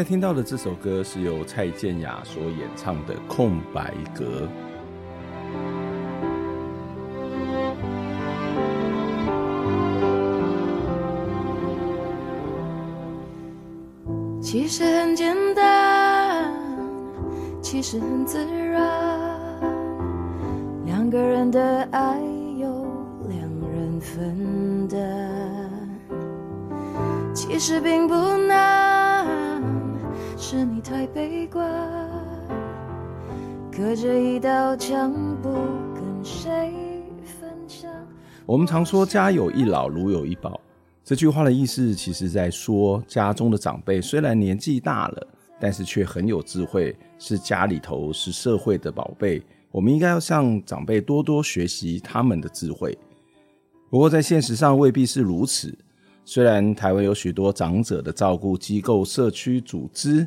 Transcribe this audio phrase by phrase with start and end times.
[0.00, 4.24] 在听到的这首歌是由蔡健雅所演唱的《空白格》。
[14.40, 16.50] 其实很简单，
[17.60, 18.80] 其实很自然，
[20.86, 22.18] 两个人的爱
[22.58, 22.86] 由
[23.28, 23.38] 两
[23.70, 24.98] 人分担，
[27.34, 28.79] 其实并不难。
[30.90, 31.64] 太悲观，
[33.70, 35.48] 隔着一道墙，不
[35.94, 36.74] 跟谁
[37.22, 37.88] 分享。
[38.44, 40.60] 我们常说“家有一老，如有一宝”，
[41.04, 45.26] 这句话的意思，其实在说家中的长辈虽然年纪大了，
[45.60, 49.40] 但是却很有智慧，是家里头是社会的宝贝。
[49.70, 52.98] 我们应该要向长辈多多学习他们的智慧。
[53.88, 55.72] 不过在现实上未必是如此。
[56.24, 60.26] 虽然台湾有许多长者的照顾机构、社区组织。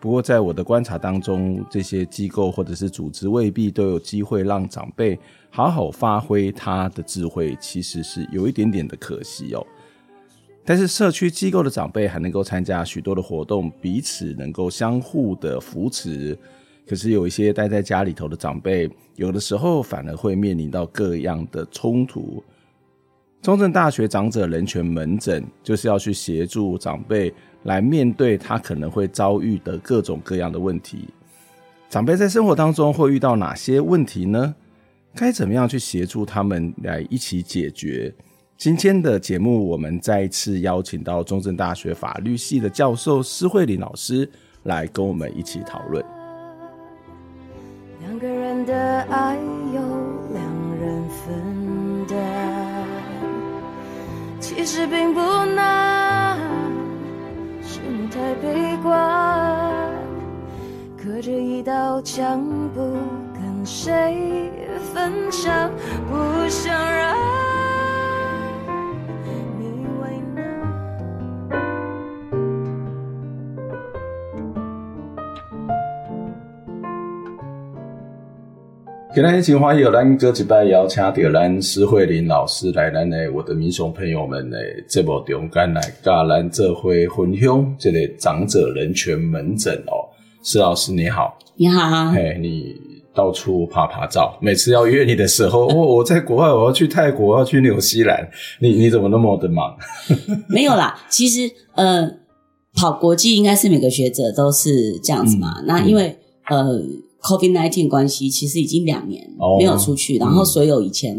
[0.00, 5.18] 不过，在我的观察当中，这些机构或者是组织未必都有机会让长辈
[5.50, 9.66] 好好发挥他的智慧，其实是有一点点的可惜哦。
[10.64, 16.38] 但是社区机构的长辈还能够参加许多的活动，彼此能够相互的扶持。
[16.86, 22.40] 可是有一些待在家里头的长辈，有的时候反而会面临到各样的冲突。
[23.42, 27.34] 中正大学长者人权门诊就是要去协助长辈。
[27.68, 31.06] 来面对他可能会遭遇的各种各样的问题，
[31.90, 34.54] 长辈在生活当中会遇到哪些问题呢？
[35.14, 38.14] 该怎么样去协助他们来一起解决？
[38.56, 44.26] 今天的节目，我们再一次邀请到中正大学法律系的教授施慧玲老师
[44.62, 46.02] 来跟我们一起讨论。
[48.00, 49.36] 两个人的爱
[49.74, 49.80] 由
[50.32, 50.42] 两
[50.80, 52.16] 人分担，
[54.40, 55.20] 其实并不
[55.54, 55.97] 难。
[57.90, 58.94] 你太悲观，
[61.02, 62.38] 隔着一道墙，
[62.74, 62.80] 不
[63.32, 64.52] 跟谁
[64.92, 65.70] 分享，
[66.06, 67.57] 不想让。
[79.14, 90.04] 今天请欢迎咱哥一拜邀请到咱施慧玲老师来咱的我的民雄朋友们的节目中间来跟咱这回分享这个长者人权门诊哦。
[90.42, 92.76] 施老师你好，你好，嘿，你
[93.14, 98.28] 到处趴趴走，每次要约你的时候，哦，我在国外，我要去泰国，要去纽西兰，
[98.60, 99.74] 你你怎么那么的忙？
[100.50, 102.08] 没有啦，其实呃，
[102.74, 105.62] 跑国际应该是每个学者都是这样子嘛。
[105.66, 106.14] 那因为、
[106.50, 106.82] 嗯、呃。
[107.22, 111.16] COVID-19 关系，其实已经两年没有出去，哦、然后所有以前、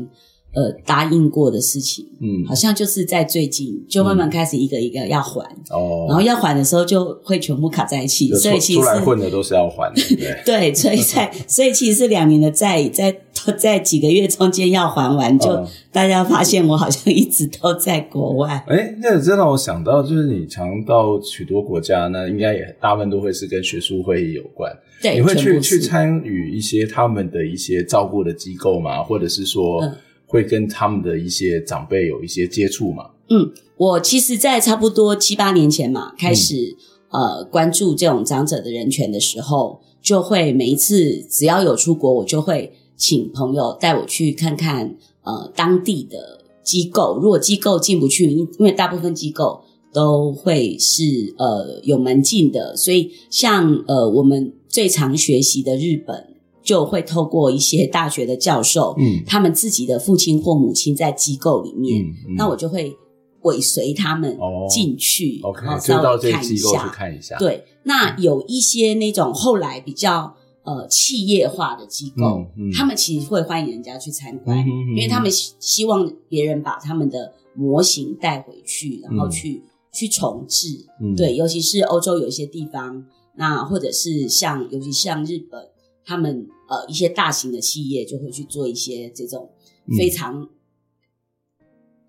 [0.54, 10.02] 嗯、呃答应过的事情，嗯，好像就是在最近就慢慢开始一个一个要还，哦，然后要还的时候就会全部卡在一起，所以其实出来混的都是要还的，
[10.46, 13.16] 对， 对，所以在所以其实是两年的债在
[13.58, 24.72] 在几个月中间要还完，就、哦、大家发现我好像一直都在国外，哎，那这让我想到，就是你常到许多国家，那应该也大部分都会是跟学术会议有关。
[25.02, 29.02] 对，你会去去参与一些他们的一些照顾的机构吗？
[29.04, 29.82] 或者是说，
[30.26, 33.12] 会跟他们的一些长辈有一些接触吗？
[33.30, 36.76] 嗯，我其实，在差不多七八年前嘛，开始、
[37.12, 47.20] 嗯、呃关注这种长者的人权的时候，就会每一次只要有出国，我就会请朋友带我去看看呃当地的机构。
[47.22, 49.64] 如果机构进不去，因为大部分机构
[49.94, 51.04] 都会是
[51.38, 54.54] 呃有门禁的，所以像呃我们。
[54.72, 56.28] 最常学习的日本，
[56.62, 62.96] 就会透过一些大学的教授，嗯，他们自己的父亲或母亲在机构里面，嗯嗯、那我就会
[63.42, 64.38] 尾随他们
[64.70, 67.36] 进去，哦、然后稍微看一下，看一下。
[67.40, 74.60] 对，那有一些那种后来比较呃企业化的机构，嗯嗯、他们其实会欢迎人家去参观，
[74.96, 79.64] 因为他们希希望别人把他们的模型带回去，然后去。
[79.92, 80.86] 去重置。
[81.02, 83.06] 嗯，对，尤其是欧洲有一些地方，
[83.36, 85.70] 那或者是像，尤其像日本，
[86.06, 89.50] 他们呃一些大型的企业就会去做一些这种
[89.98, 90.50] 非常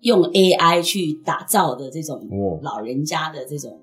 [0.01, 2.27] 用 AI 去打造的这种
[2.61, 3.80] 老人家的这种。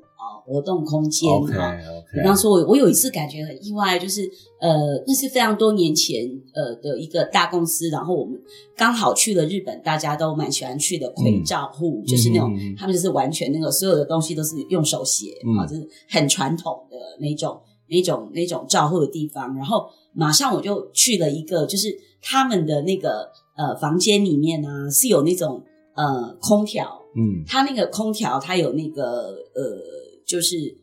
[0.49, 1.77] 活动空间哈，
[2.11, 4.23] 比.方说，我我有一次感觉很意外，就是
[4.59, 6.25] 呃，那是非常多年前
[6.55, 8.41] 呃的一个大公司，然后我们
[8.75, 17.61] 刚好去了日本，大家都蛮喜欢去的葵照户，嗯、就是那种、嗯、他们就是完全那个所有的东西都是用手写啊、嗯，就是很传统的那种
[17.91, 25.63] 那种那种照户的地方，然后马上我就去了一个，就是他们的那个呃房间里面呢、啊、是有那种
[25.95, 30.08] 呃空调，嗯，他那个空调它有那个呃。
[30.29, 30.77] 就是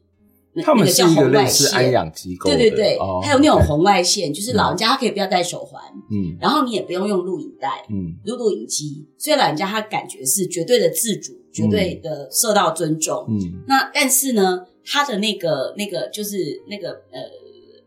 [0.64, 17.20] 他们是一个类似安养机构，对对对，哦、还有那种红外线，就是老人家他可以不要戴手环，嗯，然后你也不用用录影带，嗯，录录影机，所以老人家他感觉是绝对的自主，嗯、绝对的受到尊重，嗯，那但是呢，他的那个那个就是那个呃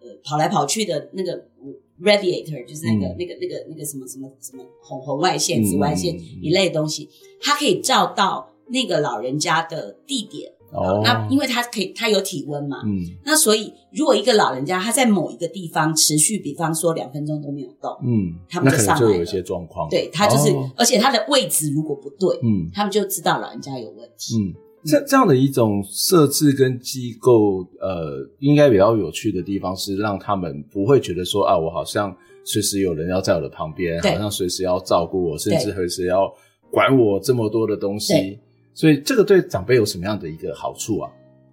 [0.03, 1.47] 呃跑来跑去的那个
[2.03, 7.09] radiator，就是那个、嗯、那个那个那个什么什么什么红红外线、紫外线一类的东西，
[7.41, 10.53] 它可以照到那个老人家的地点。
[10.71, 24.53] 哦，那因为他可以，他有体温嘛，嗯，那所以如果一个老人家他在某一个地方持续，比方说两分钟都没有动，嗯，他们就上就有一些状况，对，他就是，哦，而且他的位置如果不对，嗯，他们就知道老人家有问题，嗯，
[24.85, 36.31] 这这样的一种设置跟机构，呃，应该比较有趣的地方是让他们不会觉得说啊，我好像随时有人要在我的旁边，好像随时要照顾我，甚至随时要
[36.71, 38.39] 管我这么多的东西。
[38.79, 41.11] 所以这个对长辈有什么样的一个好处啊？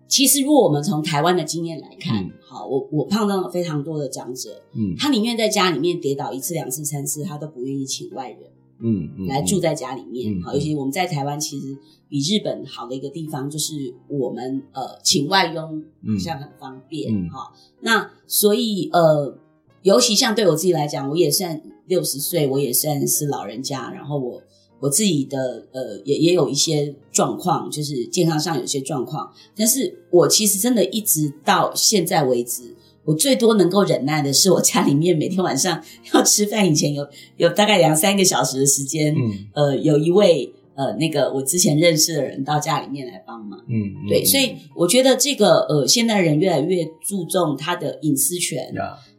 [0.07, 8.42] 其实，如果我们从台湾的经验来看，嗯、好，我我碰到了非常多的长者，嗯，他宁愿在家里面跌倒一次、两次、三次，他都不愿意请外人，
[8.77, 10.39] 嗯，嗯来住在家里面。
[10.44, 11.75] 好、嗯，尤其我们在台湾，其实
[12.07, 13.74] 比日本好的一个地方就是
[14.07, 17.57] 我们呃请外佣好像很方便，哈、嗯。
[17.81, 19.36] 那所以呃，
[19.81, 24.39] 尤其像对我自己来讲，我也算六十岁，我也算是老人家，然后我。
[24.80, 32.75] 我自己的呃也也有一些状况，就是健康上有些状况，但是我其实真的一直到现在为止，
[33.06, 35.81] 我最多能够忍耐的是我家里面每天晚上
[36.13, 37.07] 要吃饭以前有
[37.38, 48.71] 有大概两三个小时的时间，嗯，呃，有一位呃那个我之前认识的人到家里面来帮忙，嗯，对，所以我觉得这个呃现代人越来越注重他的隐私权，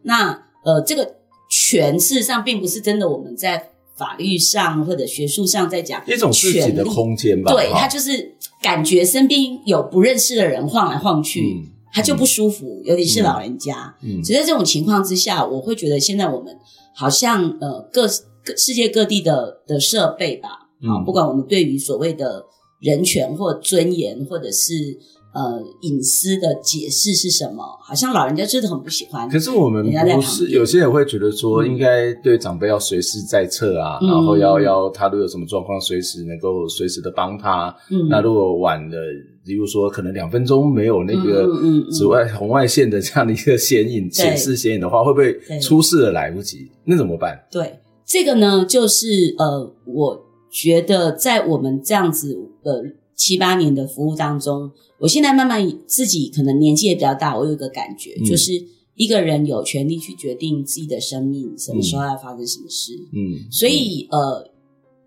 [0.02, 0.32] 那
[0.64, 1.16] 呃这个
[1.48, 3.70] 权事实上并不是真的我们在。
[3.96, 13.94] 法律上或者学术上在讲一种自己的空间吧，对，他就是感觉身边有不认识的人晃来晃去，嗯、他就不舒服，嗯、尤其是老人家。
[14.02, 16.56] 嗯，所以在这种情况之下，我会觉得现在我们
[16.94, 18.06] 好像呃各
[18.44, 20.48] 各世界各地的的设备吧，
[20.82, 22.44] 啊、嗯，不管我们对于所谓的
[22.80, 24.98] 人权或尊严，或者是。
[25.36, 27.62] 呃，隐私的解释是什么？
[27.82, 29.28] 好像老人家真的很不喜欢。
[29.28, 37.68] 可是我们不是有些人会觉得说，应该对长辈要随时在侧啊，嗯、然后要要他都有什么状况，随时能够随时的帮他。
[37.90, 38.96] 嗯，那如果晚了，
[39.44, 41.46] 比如说可能两分钟没有那个
[41.90, 46.70] 紫外红外线的这样的一个显影显示显影的话，会不会出事了来不及？
[46.84, 47.38] 那怎么办？
[47.50, 52.82] 对，这个呢，就是呃，我觉得在我们这样子呃
[53.14, 54.70] 七八年的服务当中。
[54.98, 58.52] 我现在慢慢自己可能年纪也比较大，我有一个感觉，嗯、就是
[58.94, 62.92] 一个人有权利去决定自己的生命什么时候要发生什么事。
[63.12, 64.50] 嗯，所以呃，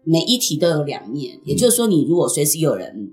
[0.03, 3.09] 每一题都有两面，嗯、也就是说，你如果随时有人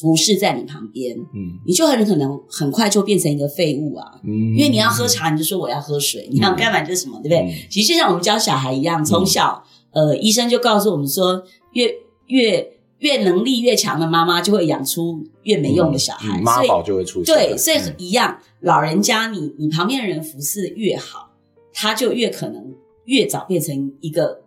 [0.00, 4.20] 服侍在你旁边，嗯，你就很可能很快就变成一个废物啊。
[4.22, 7.38] 嗯，因为你要喝茶，你就说我要喝水；嗯、你要干嘛就是什么，对不对？
[7.38, 11.92] 嗯、其实就像我们教小孩一样，从小、嗯、呃，医生就告诉我们说，越
[12.28, 12.72] 越。
[13.02, 17.34] 越能力越强的妈妈就会养出越没用的小孩，嗯、妈宝就会出现。
[17.34, 21.30] 对，所以一样，嗯、老人家你你旁边的人服侍越好，
[21.72, 24.42] 他就越可能越早变成一个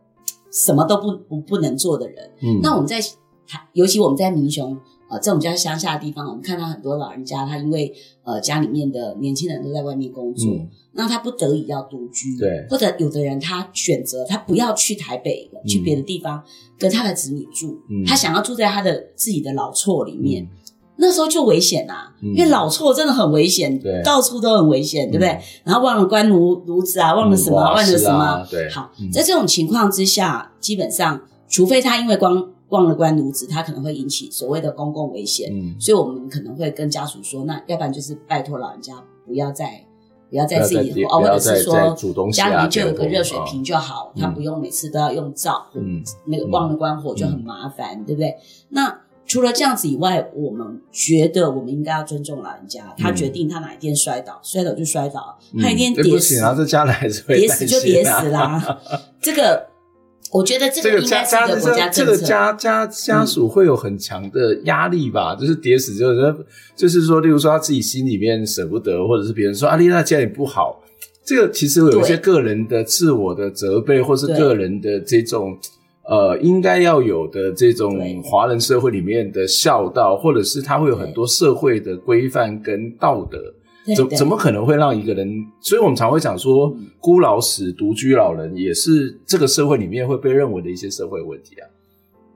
[0.51, 2.31] 什么都不不不能做的人。
[2.41, 2.99] 嗯，那我们在
[3.73, 4.77] 尤其我们在民雄。
[5.07, 16.43] 呃，这种比较乡下的地方，我们看到很多老人家，他因为呃家里面的年轻人都在外面工作，嗯、那他不得已要独居，对，或者有的人他选择他不要去台北了，嗯、去别的地方
[16.79, 20.49] 跟他的子女住，嗯、他想要住在他的自己的老厝里面，嗯、
[20.97, 25.29] 那时候就危险啊，嗯、因为老错真的很危险，对，到处都很危险，对不对？
[25.29, 32.49] 嗯、然后忘了关炉炉子啊，忘了什么，嗯、忘了什么，啊、对，好，嗯、在这种情况之下，基本上除非他因为光。
[32.69, 39.85] 忘了关炉子，他可能会引起所谓的公共危险，嗯，所以我们可能会跟家属说，那要不然就是拜托老人家不要再
[40.31, 41.95] 不要再自己哦，或者是说
[42.31, 48.35] 家里面就有个热水瓶就好，他不用每次都要用灶，嗯，那个忘了关火就很麻烦，对不对？
[48.69, 52.93] 那除了这样子以外，我们觉得我们应该要尊重老人家。
[52.97, 58.79] 他决定他哪一天摔倒，摔倒就摔倒，他一天跌死，然后这家人还是会跌死就跌死啦。
[59.19, 59.65] 这个，
[60.31, 62.11] 我觉得这个应该是一个国家政策。
[62.15, 65.35] 这个家家家属会有很强的压力吧？
[65.35, 66.35] 就是跌死就是
[66.75, 70.83] 就是说，例如说他自己心里面舍不得，或者是别人说阿丽娜家里不好，
[71.25, 75.57] 这个其实有一些个人的自我的责备，或是个人的这种。
[76.07, 83.39] 呃，应该要有的这种华人社会里面的孝道，或者是他会有很多社会的规范跟道德，
[83.95, 85.27] 怎怎么可能会让一个人？
[85.59, 91.67] 所以我们常会讲说，孤老死、独居老人也是这个社会里面会被认为的一些社会问题啊。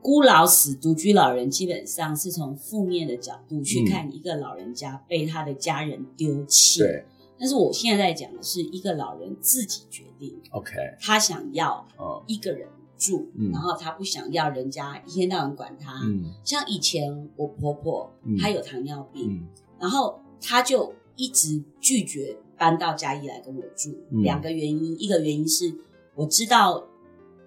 [0.01, 6.79] 孤老死、独居老人基本上是从负面的角度去看一个老人家被他的家人丢弃。
[6.79, 7.03] 对，
[7.37, 11.85] 但是我现在在讲的是一个老人自己决定，OK，他想要
[12.25, 12.67] 一个人。
[12.99, 15.93] 住，然后他不想要人家一天到晚管他。
[16.03, 19.47] 嗯，像以前我婆婆，她有糖尿病，嗯，
[19.79, 23.97] 然后她就一直拒绝搬到嘉义来跟我住。
[24.11, 25.73] 嗯，两个原因，一个原因是
[26.13, 26.85] 我知道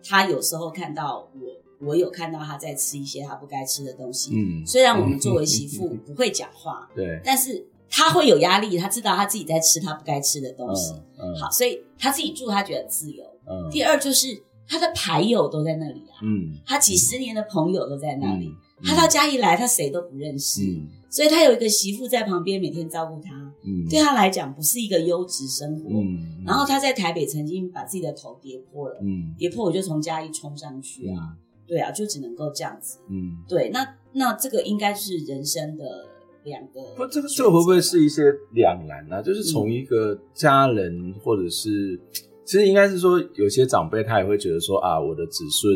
[0.02, 4.32] 她有时候看到我，我有看到她在吃一些她不该吃的东西。
[4.34, 10.94] 嗯，虽然我们作为媳妇不会讲话， 对，但是他会有压力，他知道他自己在吃他不该吃的东西。
[11.18, 13.22] 嗯，好，所以他自己住，他觉得自由。
[13.46, 14.42] 嗯，第二就是。
[14.68, 18.50] 他的牌友都在那里啊，嗯，他几十年的朋友都在那里。
[18.84, 23.30] 他到嘉义来，他谁都不认识，嗯，所以他有一个媳妇在旁边每天照顾他，
[23.64, 26.42] 嗯，对他来讲不是一个优质生活，嗯。
[26.44, 33.70] 然后他在台北曾经把自己的头跌破了，嗯，跌破我就从嘉义冲上去啊，嗯，对啊，就只能够这样子，嗯，对。
[33.70, 35.84] 那那这个应该是人生的
[36.42, 39.22] 两个，不，这个这个会不会是一些两难呢？
[39.22, 42.00] 就是从一个家人或者是。
[42.52, 45.74] 其实应该是说，有些长辈他也会觉得说啊，我的子孙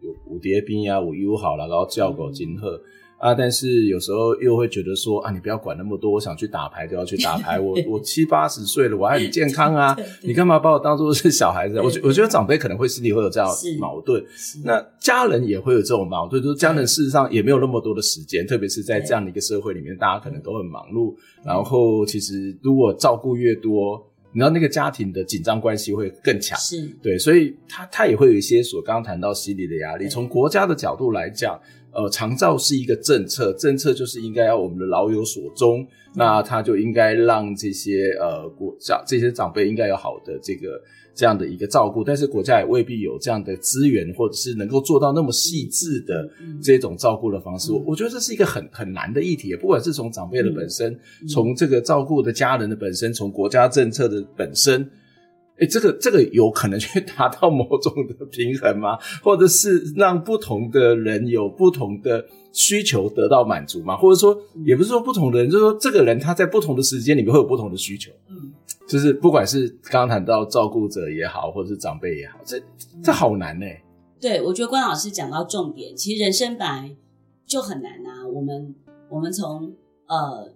[0.00, 2.80] 有五蝶兵呀，我友好了，然后叫狗金鹤
[3.16, 3.32] 啊。
[3.32, 7.60] 但是有时候又会觉得说啊，你不要管那么多，我想去打牌就要去打牌。
[7.60, 11.80] 我 我七八十岁了，我还很健康啊，你干嘛把我当做是小孩子？
[11.80, 14.20] 我觉我觉得长辈可能会心里会有这样矛盾。
[14.64, 21.14] 那家人也会有这种矛盾，就是家人事实上也没有那么多的时间，特别是在这样的一个社会里面，大家可能都很忙碌。
[21.44, 24.04] 然后其实如果照顾越多。
[24.32, 30.08] 你知道那个家庭的紧张关系会更强，是对，所以他他也会有一些所刚刚谈到心理的压力。
[30.08, 31.58] 从国家的角度来讲，
[31.92, 40.80] 呃，长照是一个政策，政策就是应该要我们的老有所终，那他就应该让这些呃国长这些长辈应该有好的这个。
[41.16, 46.28] 这样的一个照顾，但是国家也未必有这样的资源，或者是能够做到那么细致的
[46.62, 47.72] 这种照顾的方式。
[47.72, 50.94] 我、觉得这是一个很很难的议题，不管是从长辈的本身，
[51.26, 54.88] 从、嗯、这个照顾的家人的本身，从国家政策的本身，
[55.58, 58.98] 哎，这个这个有可能去达到某种的平衡吗？
[59.22, 63.96] 或者是让不同的人有不同的需求得到满足吗？
[63.96, 68.12] 或者说，也不是说不同的人，就是说这个人他在不同的时间里面会有不同的需求。
[68.28, 68.52] 嗯。
[68.86, 72.62] 就是不管是刚刚谈到照顾者也好，或者是长辈也好，这
[73.02, 73.66] 这好难呢。
[74.20, 76.96] 对，我觉得关老师讲到重点，其实人生本来
[77.44, 78.26] 就很难啊。
[78.32, 78.74] 我们
[79.08, 79.74] 我们从
[80.06, 80.50] 呃，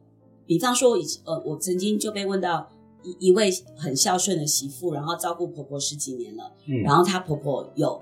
[0.47, 2.69] 比方说我以前呃，我曾经就被问到
[3.03, 8.01] 一一位很孝顺的媳妇，然后照顾婆婆十几年了，嗯，然后她婆婆有。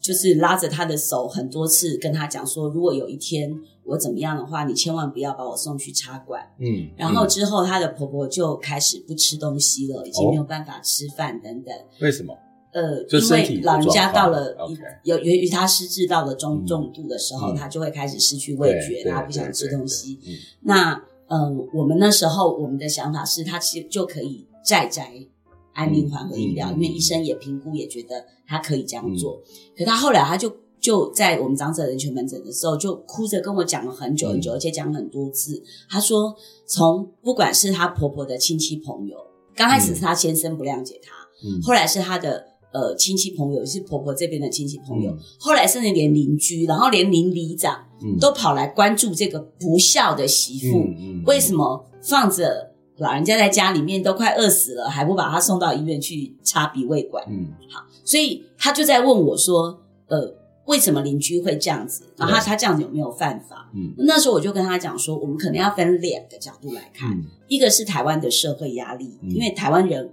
[0.00, 6.42] 就是拉着他的手很多次跟他讲说，如果有一天我怎么样的话，你千万不要把我送去插管。
[6.58, 11.74] 嗯，然后之后他的婆婆就开始不吃东西了，已经没有办法吃饭等等。
[12.00, 12.36] 为什么？
[12.70, 14.54] 呃，因为老人家到了
[15.02, 20.18] 有由于他失智到了中重度的时候，他就会开始失去味觉，他不想吃东西。
[20.60, 25.26] 那嗯，我们那时候我们的想法是他其实就可以在宅。
[25.78, 29.40] 安宁缓和医疗，因为医生也评估，也觉得他可以这样做。
[29.76, 35.62] 可他后来，他就就在我们长者人权门诊的时候，就哭着跟我讲了很久很久，而且讲很多次。
[35.88, 36.34] 他说，
[36.66, 39.16] 从不管是他婆婆的亲戚朋友，
[39.54, 41.14] 刚开始是他先生不谅解他，
[41.62, 47.86] 后来是他的呃亲戚朋友，是婆婆这边的亲戚朋友，后来甚至连邻居，然后连邻里长
[48.18, 50.84] 都跑来关注这个不孝的媳妇，
[51.24, 52.74] 为什么放着？
[52.98, 57.24] 老人家在家里面都快饿死了，还不把他送到医院去插鼻胃管？
[57.28, 60.34] 嗯，好，所以他就在问我说：“呃，
[60.66, 62.04] 为什么邻居会这样子？
[62.16, 70.10] 然后他他这样子有没有犯法？”嗯，那时候我就跟他讲说，我们可能要分两个角度来看，嗯、一个是台湾的社会压力，嗯、因为台湾人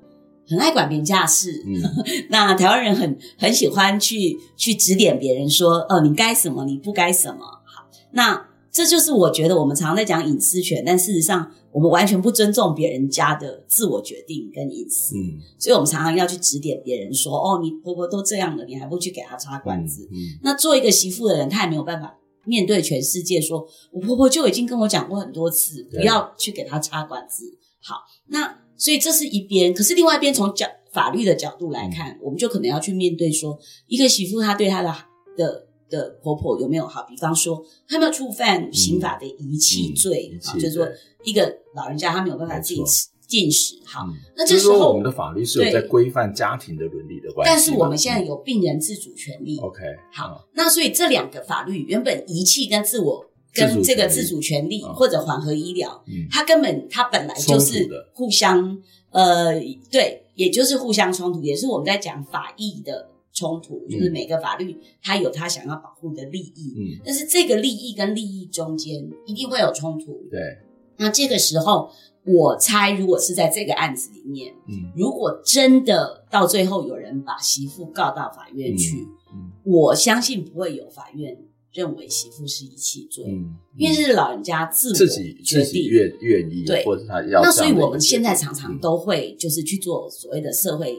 [0.48, 1.82] 很爱管别人家的事，嗯、
[2.30, 11.52] 那台湾人很很喜欢去去指点别人说：“哦、呃，你该什么，你不该什么。”好，那这就是我觉得我们常常在讲隐私权，但事实上。
[11.76, 22.16] 我们完全不尊重别人家的自我决定跟隐私，嗯，所以我们常常要去指点别人说：“哦，你婆婆都这样了，你还不去给她插管子？”嗯，嗯，那做一个媳妇的人，她也没有办法
[22.46, 27.44] 面对全世界说，我婆婆就已经跟我讲过很多次，不要去给她插管子。
[27.84, 27.96] 好，
[28.28, 34.96] 那所以这是一边，可是另外一边从角法律的角度来看，嗯、我们就可能要去面对说，一个媳妇她对她的
[35.36, 40.88] 的的婆婆有没有好，比方说她没有触犯刑法的遗弃罪，就是说
[41.24, 43.08] 一个老人家他没有办法自己吃。
[43.28, 44.06] 进食好，
[44.38, 49.58] 那这时候我们的法律是有在规范家庭的伦理的关系，但是我们现在有病人自主权利。
[49.58, 49.82] OK，
[50.14, 58.78] 好，那所以这两个法律原本遗弃跟自我跟这个自主权利或者缓和医疗，它根本它本来就是互相
[59.10, 70.40] 呃对，也就是互相冲突，也是我们在讲法益的冲突，就是每个法律它有它想要保护的利益，嗯，但是这个利益跟利益中间一定会有冲突，对，
[70.98, 71.92] 那这个时候。
[72.28, 78.98] 我猜，如果是在这个案子里面，嗯，如果真的到最后有人把媳妇告到法院去，
[79.32, 81.38] 嗯，嗯，我相信不会有法院
[81.72, 83.24] 认为媳妇是遗弃罪，
[83.78, 87.44] 因为是老人家自自己自己愿愿意，对，或者他要。
[87.44, 90.98] 那所以我们现在常常都会就是去做所谓的社会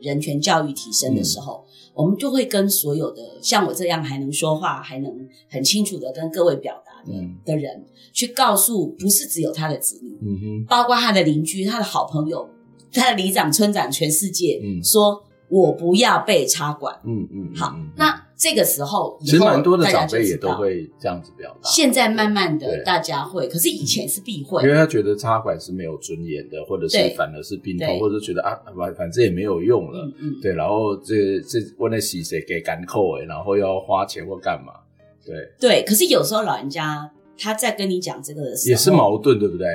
[0.00, 7.84] 人权教育提升的时候，嗯，我们就会跟所有的像我这样还能说话、还能很清楚的跟各位表达的，嗯，的人。
[8.12, 12.48] 去告诉，不是只有他的子女，嗯哼，包括他的邻居、他的好朋友、
[12.92, 21.68] 他的里长、村长，全世界，嗯，说我不要被插管，嗯嗯，好，那这个时候，其实蛮多的长辈也都会这样子表达。
[21.68, 34.72] 现在慢慢的，大家会，可是以前是避讳，因为他觉得插管是没有尊严的，或者是反而是病痛，或者觉得啊，反反正也没有用了，嗯，对，然后这这问那洗谁给干扣哎，然后要花钱或干嘛，
[35.26, 35.36] 对。
[35.60, 37.10] 对，可是有时候老人家。
[37.42, 39.66] 他在跟你讲这个的时候，也是矛盾，对不对？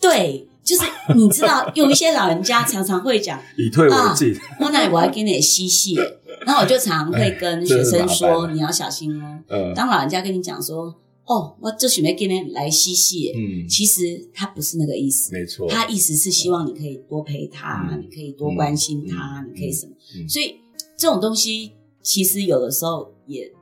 [0.00, 0.82] 对，就是
[1.14, 5.94] 你知道，有一些老人家常常会讲 以退为进， 我那我要给你吸血，
[6.46, 9.40] 然后我就常常会跟学生说，你要小心哦。
[9.48, 10.94] 嗯，当老人家跟你讲说，
[11.24, 19.92] 哦，我这准备给你来嬉戏，嗯，其实他不是那个意思，没错，他意思是希望你可以多陪他，你可以多关心他，你可以什么？
[20.28, 20.56] 所以
[20.96, 21.72] 这种东西
[22.02, 23.52] 其实有的时候也。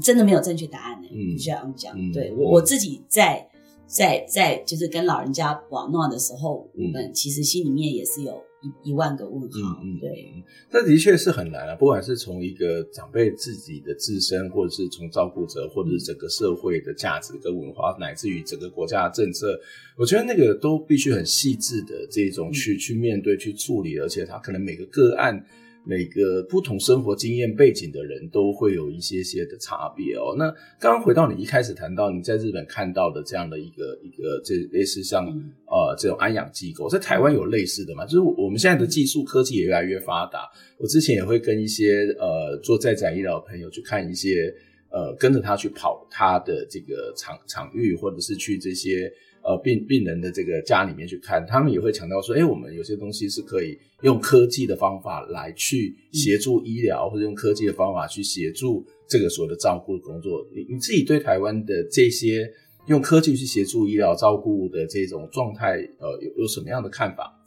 [0.00, 1.94] 真的没有正确答案呢，必须要这样讲。
[2.00, 3.46] 嗯、对我我自己在
[3.86, 9.80] 在在就是跟老人家玩闹的时候，嗯、我们其实心里面也是有一一万个问号。
[9.82, 11.74] 嗯、对，这的确是很难啊。
[11.74, 19.58] 不管是从一个长辈自己的自身，或者是从照顾者，或者是整个社会的价值跟文化，乃至于整个国家的政策，
[19.96, 25.44] 我觉得那个都必须很细致的这种去、嗯、去面对、去处理，而且他可能每个个案。
[25.84, 30.34] 每个不同生活经验背景的人都会有一些些的差别哦。
[30.38, 35.26] 那刚刚回到你一开始谈到你在日本看到的这样的一个一个这类似像
[35.66, 38.04] 呃这种安养机构，在台湾有类似的吗？
[38.06, 40.48] 就是我们现在的技术科技也越来越发达。
[40.78, 44.54] 我之前也会跟一些呃做在宅医疗的朋友去看一些
[44.90, 49.12] 呃跟着他去跑他的这个场场域，或者是去这些。
[49.44, 60.46] 呃，病病人的这个家里面去看，他们也会强调说，哎，我们有些东西是可以用科技的方法来去协助医疗，嗯、或者用科技的方法去协助这个所谓的照顾的工作。
[60.54, 62.48] 你你自己对台湾的这些
[62.86, 67.38] 用科技去协助医疗照顾的这种状态，呃，有有什么样的看法？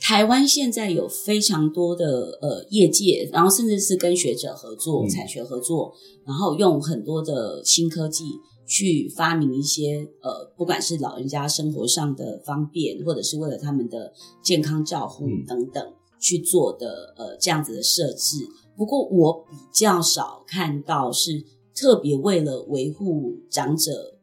[0.00, 5.94] 台湾现在有非常多的呃业界，然后甚至是跟学者合作、产、嗯、学合作，
[6.26, 8.24] 然后用很多的新科技。
[8.66, 18.38] 去发明一些呃，不管是老人家生活上的方便，或者是为了他们的健康照护等等、嗯、去做的呃这样子的设置。
[18.76, 24.18] 不过我比较少看到是特别为了维护长者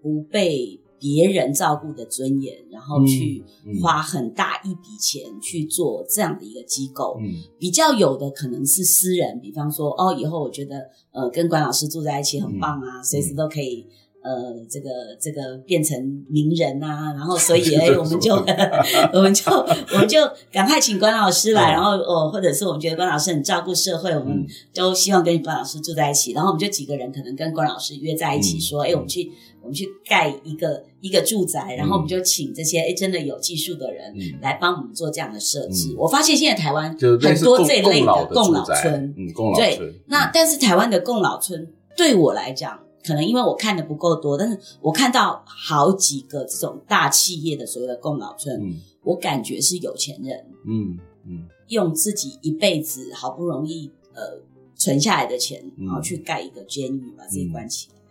[0.00, 3.42] 不被别人照顾的尊严，然后去
[3.82, 7.18] 花很大一笔钱去做这样的一个机构。
[7.20, 7.26] 嗯，
[7.58, 10.76] 比较有的可能是私人，比方说哦，以后我觉得
[11.10, 13.84] 呃跟关老师住在一起很棒啊，随时都可以。
[14.24, 14.88] 呃，这个
[15.20, 18.32] 这个变成名人啊，然后所以 哎，我们就
[19.12, 20.20] 我们就我们就
[20.52, 29.28] 赶快请关老师来，然后哦，或者是我们觉得关老师很照顾社会，我们都希望跟关老师住在一起，然后我们就几个人可能跟关老师约在一起，说，哎，我们去
[29.62, 35.94] 我们去盖一个一个住宅，然后我们就请这些哎真的有技术的人来帮我们做这样的设计。
[35.96, 36.98] 我发现现在台湾很
[37.40, 42.80] 多这类的共老村，嗯，共老村，对，那但是台湾的共老村对我来讲。
[43.04, 50.96] 可能因为我看的不够多，但是我看到好几个这种大企业的所谓的共老村，嗯、我感觉是有钱人，嗯
[51.26, 54.40] 嗯，嗯用自己一辈子好不容易呃
[54.76, 58.01] 存下来的钱，嗯、然后去盖一个监狱，把自己关起来，嗯，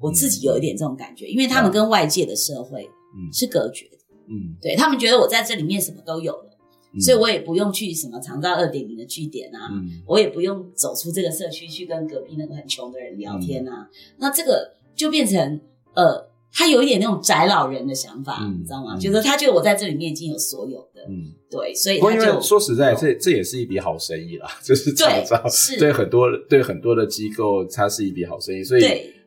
[0.00, 2.88] 我自己有一点这种感觉，因为他们跟外界的社会
[3.32, 6.50] 是隔绝的，嗯，对他们觉得我在这里面什么都有了，
[6.92, 13.88] 嗯、所以我也不用去什么长照二点零的据点啊，嗯、我也不用走出这个社区去跟隔壁那个很穷的人聊天啊。
[13.90, 15.60] 嗯、那这个就变成
[15.94, 18.96] 呃，他有一点那种宅老人的想法，嗯、你知道吗？
[18.96, 28.82] 嗯、就是他觉得我在这里面已经有所有的，嗯，对，所以他就说实在，这这也是一笔好生意啦，就是长照对，是对很多对很多的机构，它是一笔好生意，所以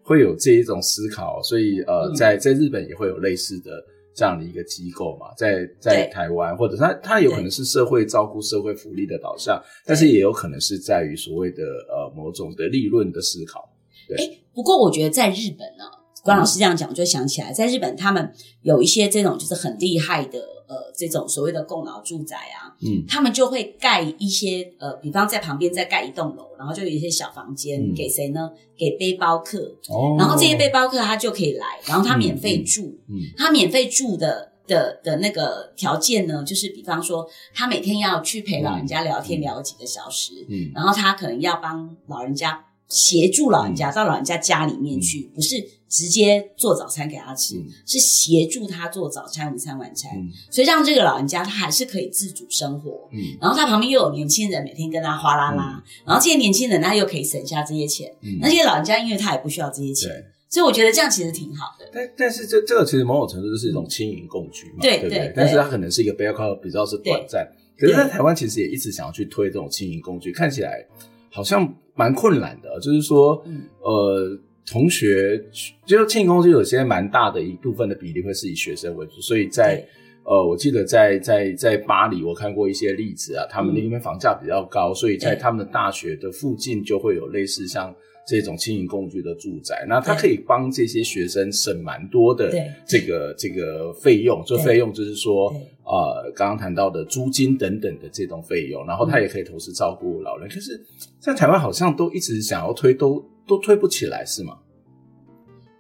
[0.10, 3.70] 会有这一种思考，所以呃，嗯、在在日本也会有类似的。
[4.16, 13.72] 这样的一个机构嘛，在在台湾，或者它它有可能是社会照顾、社会福利的导向，但是也有可能是在于所谓的呃某种的利润的思考。
[14.10, 15.86] 对，诶不过我觉得在日本呢，
[16.22, 18.30] 关老师这样讲，我就想起来，在日本他们
[18.62, 20.42] 有一些这种就是很厉害的。
[20.70, 28.52] 呃，这种所谓的共老住宅啊，嗯，他们就会盖一些呃，比方在旁边再盖一栋楼，然后就有一些小房间、嗯、给谁呢？
[28.78, 29.76] 给背包客。
[29.90, 33.00] 哦，然后这些背包客他就可以来，然后他免费住。
[33.08, 42.66] 嗯，嗯他免费住的的的那个条件呢，就是比方说他每天要去陪老人家聊天聊几个小时，嗯，然后他可能要帮老人家。
[42.92, 53.10] 协助老人家到老人家家里面去，嗯、不是直接做早餐给他吃，嗯、是协助他做早餐、午餐、晚餐，嗯、所以让这个老人家他还是可以自主生活。
[53.12, 58.16] 嗯，然后他旁边又有年轻人每天跟他哗啦啦，嗯、然后这些年轻人他又可以省下这些钱。
[58.22, 61.90] 嗯，那些老人家因为他也不需要这些钱，所以我觉得这样其实挺好的。
[61.92, 65.34] 但但是这这个其实某种程度就是一种轻盈共居嘛，对对不对？
[65.36, 67.48] 但是它可能是一个背包客比较是短暂，
[67.78, 70.86] 可是，在台湾其实也一直想要去推这种轻盈共居，看起来
[71.32, 71.74] 好像。
[71.96, 75.44] 蛮困难的，就是说，嗯、呃，同学
[75.86, 79.84] 就是轻盈共居有些蛮大的一部分的比例会是以学生为主，所以在
[80.24, 87.94] 呃，我记得在在在巴黎，我看过一些例子啊，他们那边房价比较高，嗯、所以在他们的大学的附近就会有类似像
[88.28, 92.52] 这种轻盈工具的住宅，那它可以帮这些学生省蛮多的
[92.86, 95.54] 这个这个费用，这费用就是说。
[95.92, 100.48] 呃，刚刚谈到的租金等等的这种费用，然后他也可以同时照顾老人。
[100.48, 100.80] 嗯、可是，
[101.20, 104.60] 在台湾好像都一直想要推，都都推不起来，是吗？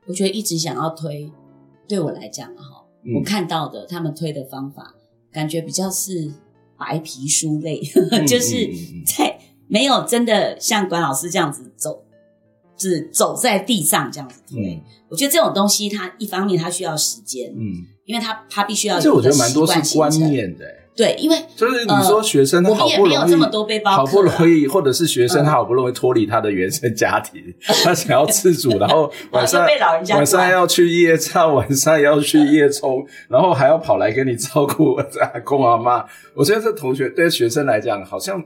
[0.07, 1.31] 我觉得一直想要推，
[1.87, 4.95] 对我来讲哈，嗯、我看到的他们推的方法，
[5.31, 6.33] 感觉比较是
[6.77, 7.79] 白皮书类，
[8.11, 8.67] 嗯、 就是
[9.05, 12.03] 在没有真的像管老师这样子走，
[12.75, 14.73] 只走在地上这样子推。
[14.75, 17.85] 嗯、我觉得这种东西，它一方面它需要时间，嗯。
[18.09, 20.65] 因为它它必须要，这我觉得蛮多是观念的，
[20.99, 27.41] 对，因为就是你说学生他好不容易，我们也没有这么多背包客，好不容易， 或者是学生他好不容易脱离他的原生家庭，
[27.85, 29.65] 他想要自主，然后 晚上
[30.09, 36.05] 晚上要去夜唱，晚上要去夜冲，然后还要跑来给你照顾阿公阿妈。
[36.35, 38.43] 我觉得这同学对学生来讲好像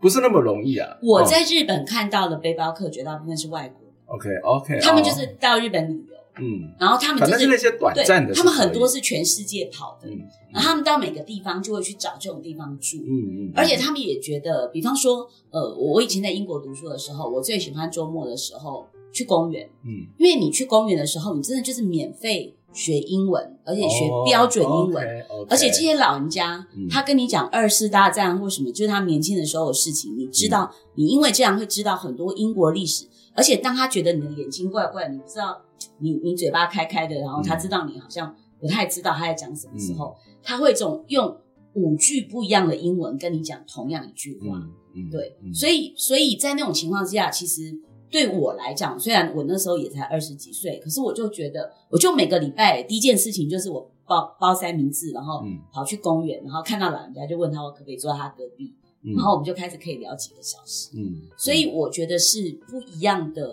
[0.00, 0.96] 不是那么容易啊。
[1.02, 6.16] 我在日本看到的背包客绝大部分是外国人，OK OK，他们就是到日本旅游。
[6.40, 10.18] 嗯，然后他们就是那些短暂的，他们很多是全世界跑的，嗯，
[10.52, 35.62] 然后他们到每个地方就会去找这种地方住，嗯嗯，而且他们也觉得，比方说，呃，我以前在英国读书的时候，我最喜欢周末的时候去公园，嗯，因为你去公园的时候，你真的就是免费学英文，而且学标准英文，而且这些老人家他跟你讲二次大战或什么，就是他年轻的时候的事情，你知道，你因为这样会知道很多英国历史，而且当他觉得你的眼睛怪怪，你不知道。
[35.98, 41.36] 你你嘴巴开开的，然后他知道你好像不太知道他在讲什么时候，嗯、他会这种用
[41.74, 47.72] 五句不一样的英文跟你讲同样一句话，嗯嗯、对，嗯、所以所以在那种情况之下，其实
[48.10, 63.48] 对我来讲，虽然我那时候也才二十几岁，可是我就觉得，我就每个礼拜第一件事情就是我包包三明治，然后跑去公园，然后看到老人家就问他我可不可以坐在他隔壁，嗯、然后我们就开始可以聊几个小时，嗯，所以我觉得是不一样的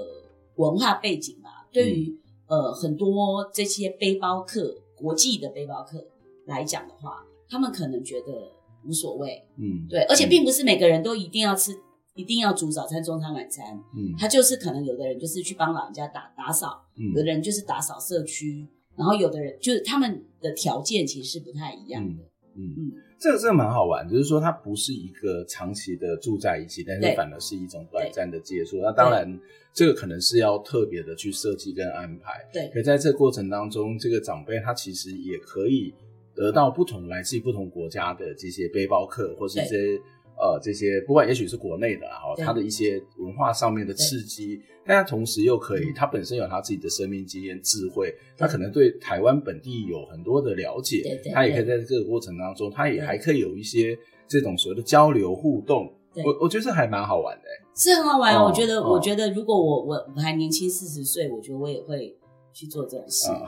[0.56, 1.47] 文化背景吧，
[1.82, 2.20] 对于。
[2.50, 6.08] 呃，很多这些背包客，国际的背包客
[6.46, 8.54] 来讲的话，他们可能觉得
[8.86, 11.74] 无所谓，嗯，对，而且并不是每个人都一定要吃，
[12.16, 22.76] 一定要煮早餐、中餐、晚餐，嗯，他就是可能有的人就是去帮老人家打打扫，嗯，有的人就是打扫社区，然后有的人就是他们的条件其实是不太一样的，嗯嗯。
[22.78, 28.78] 嗯这个真的蛮好玩，就是说它不是一个长期的住在一起，但是反而是一种短暂的接触。
[28.78, 29.28] 那当然，
[29.74, 32.48] 这个可能是要特别的去设计跟安排。
[32.54, 35.92] 对，可在这个过程当中，这个长辈他其实也可以
[36.36, 40.00] 得到不同来自于不同国家的这些背包客，或是这些。
[40.40, 53.98] 呃，这些不管也许是国内的哈，他的一些文化上面的刺激，但他同时又可以，他本身有他自己的生命经验、智慧，他可能对台湾本地有很多的了解，他也可以在这个过程当中，他也还可以有一些
[54.28, 55.92] 这种所谓的交流互动。
[56.24, 57.44] 我我觉得这还蛮好玩的，
[57.76, 58.36] 是很好玩。
[58.36, 62.18] 我觉得，我觉得如果我我我还年轻四十岁，我觉得我也会
[62.52, 63.30] 去做这种事。
[63.30, 63.46] 啊、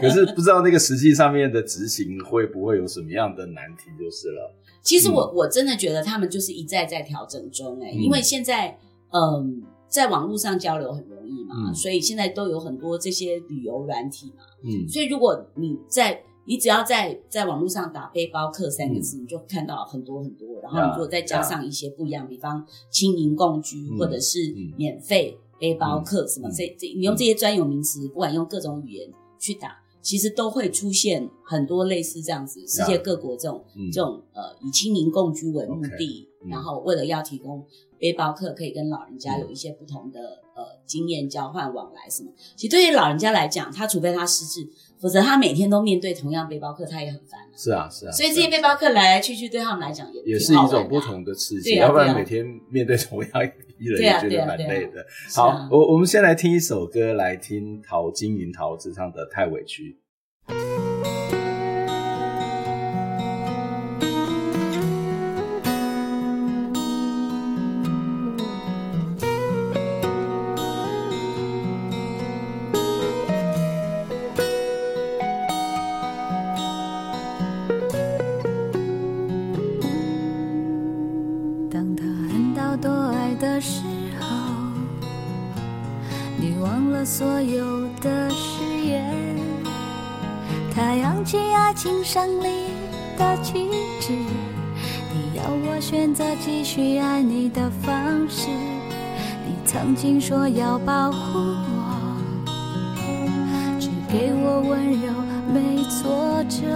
[0.00, 4.54] 可是不知道那个实际上面的执行会不会有什么样的难题，就是了。
[4.84, 8.78] 其实我、嗯、我真的觉得他们就是一再在调整中哎、欸，因为现在
[9.10, 24.38] 嗯，在网络上交流很容易嘛、嗯，所以现在都有很多这些旅游软体嘛，嗯，所以如果你在你只要在在网络上打背包客三个字、嗯，你就看到很多很多，然后你如果再加上一些不一样，比方青营共居、嗯、或者是
[24.76, 37.66] 免费背包客什么，这、嗯、这你用这些专有名词，不管用各种语言去打，其实都会出现很多类似这样子，世界各国这种、嗯、这种呃以亲民共居为目的、然后为了要提供
[37.98, 40.20] 背包客可以跟老人家有一些不同的、
[40.54, 44.68] 嗯、呃经验交换往来什么，其实对于老人家来讲，他除非他失智。
[45.04, 47.52] 否则他每天都面对同样背包客，他也很烦、啊。
[47.54, 48.10] 是啊，是啊。
[48.10, 51.88] 所以这些背包客来来去去，对他们来讲也也是一种不同的刺激、啊。
[51.88, 55.04] 要不然每天面对同样一批人，也觉得蛮累的。
[55.34, 59.82] 好，啊、我我们先来听一首歌，来听陶晶莹陶子唱的《太委屈》。
[92.24, 92.70] 胜利
[93.18, 93.68] 的旗
[94.00, 94.14] 帜，
[95.12, 98.48] 你要我选择继续爱你的方式。
[99.46, 102.48] 你曾经说要保护我，
[103.78, 105.12] 只给我温柔，
[105.52, 106.66] 没挫折。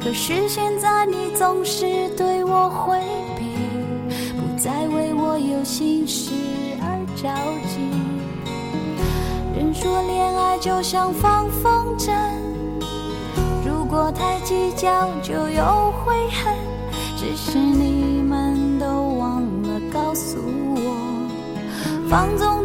[0.00, 3.00] 可是现在你总是对我回
[3.36, 3.56] 避，
[4.36, 6.30] 不再为我有心事
[6.80, 7.28] 而着
[7.66, 7.80] 急。
[9.58, 12.35] 人说恋爱就像放风筝。
[14.06, 16.54] 如果太计较，就有悔恨。
[17.16, 18.86] 只是你们都
[19.18, 20.38] 忘了告诉
[20.76, 21.28] 我，
[22.08, 22.55] 放纵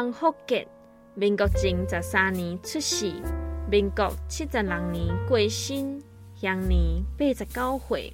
[0.00, 0.66] 洪福杰，
[1.14, 3.12] 民国前十三年出世，
[3.70, 6.02] 民国七十六年过身，
[6.36, 8.10] 享年八十九岁。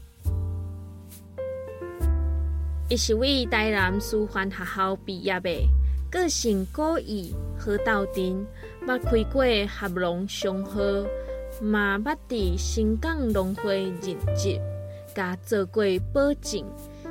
[2.88, 5.48] 伊是位台南师范学校毕业的，
[6.10, 8.44] 个性古意，好斗阵，
[8.84, 10.80] 捌开过合隆商号，
[11.62, 14.60] 嘛捌伫新港农会任职，
[15.14, 16.64] 甲做过保证，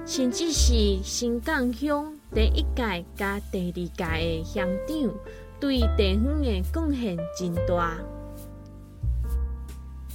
[0.06, 2.14] 甚至是新港乡。
[2.36, 5.10] 第一届加第二届的乡长，
[5.58, 7.98] 对地方的贡献真大。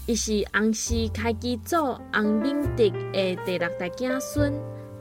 [0.06, 1.76] 伊是洪氏开基祖
[2.12, 4.52] 洪敏德的第六代子孙，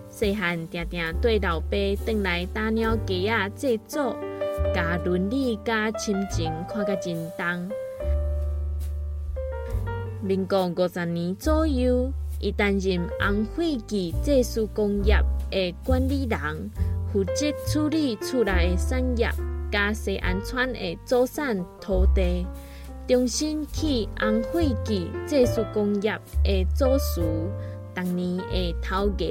[0.09, 4.15] 细汉常常对老爸转来打鸟鸡仔制作，
[4.73, 7.69] 加伦理甲亲情看甲真重。
[10.23, 16.71] 民国五十年左右，伊担任洪会记祭祀工业的管理人。
[17.11, 19.29] 负责处理厝内的产业，
[19.71, 22.45] 加西安村的祖产土地，
[23.07, 26.11] 重新起洪惠记祭祀工业
[26.43, 27.21] 的祖师。
[27.93, 29.25] 当年的头家、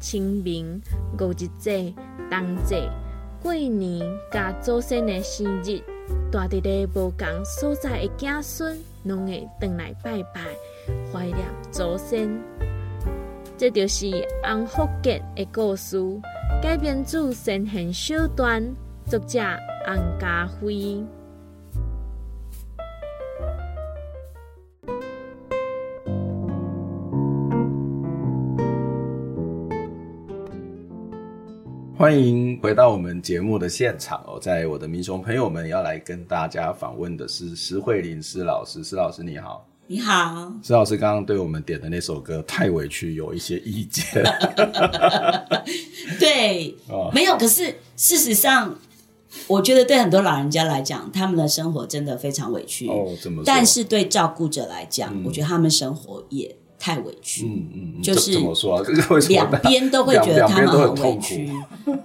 [0.00, 0.80] 清明、
[1.18, 1.94] 五日节、
[2.28, 2.82] 冬节、
[3.42, 4.00] 过年，
[4.32, 5.78] 甲祖先的生日，
[6.30, 10.40] 住伫个无同所在的子孙，拢会回来拜拜，
[11.12, 11.38] 怀念
[11.70, 12.28] 祖先。
[13.56, 14.10] 这就是
[14.42, 15.96] 红福杰的故事。
[16.62, 18.62] 改编自《神仙小段》，
[19.06, 19.40] 作者
[19.86, 21.02] 洪家辉。
[31.96, 44.04] 欢迎回到我们节目的现场哦，在我的民雄朋友们要来跟大家访问的是施慧玲施老师，施老师你好，你好，施老师刚刚对我们点的那首歌太委屈，有一些意见，
[46.20, 48.78] 对，哦、没有，可是事实上，
[49.48, 53.42] 我觉得对很多老人家来讲，他们的生活真的非常委屈哦，怎么？
[53.44, 56.56] 但是对照顾者来讲，嗯、我觉得他们生活也。
[56.80, 58.82] 太委屈，嗯嗯，就是怎么说？
[59.28, 61.52] 两边都会觉得他们很委屈。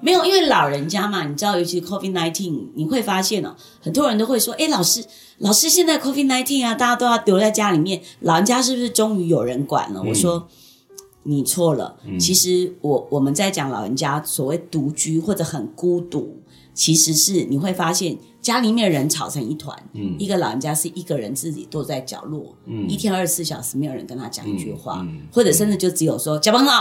[0.02, 5.06] 没有，因为老人家嘛，你知道，尤其 COVID nineteen，你会发现哦，很多人都会说：“哎，老师，
[5.38, 10.50] 老师，现在 COVID nineteen 啊，大家都要留在家里面，老人家是不是终于有人管了？”我说
[11.24, 11.96] ：“你错了。
[12.20, 16.42] 其实我我们在讲老人家所谓独居或者很孤独，
[16.74, 26.72] 其实是你会发现。”家里面人吵成一团，嗯，一个老人家是一个人自己躲在角落，嗯，一天二十四小时没有人跟他讲一句话，嗯，或者甚至就只有说小朋友，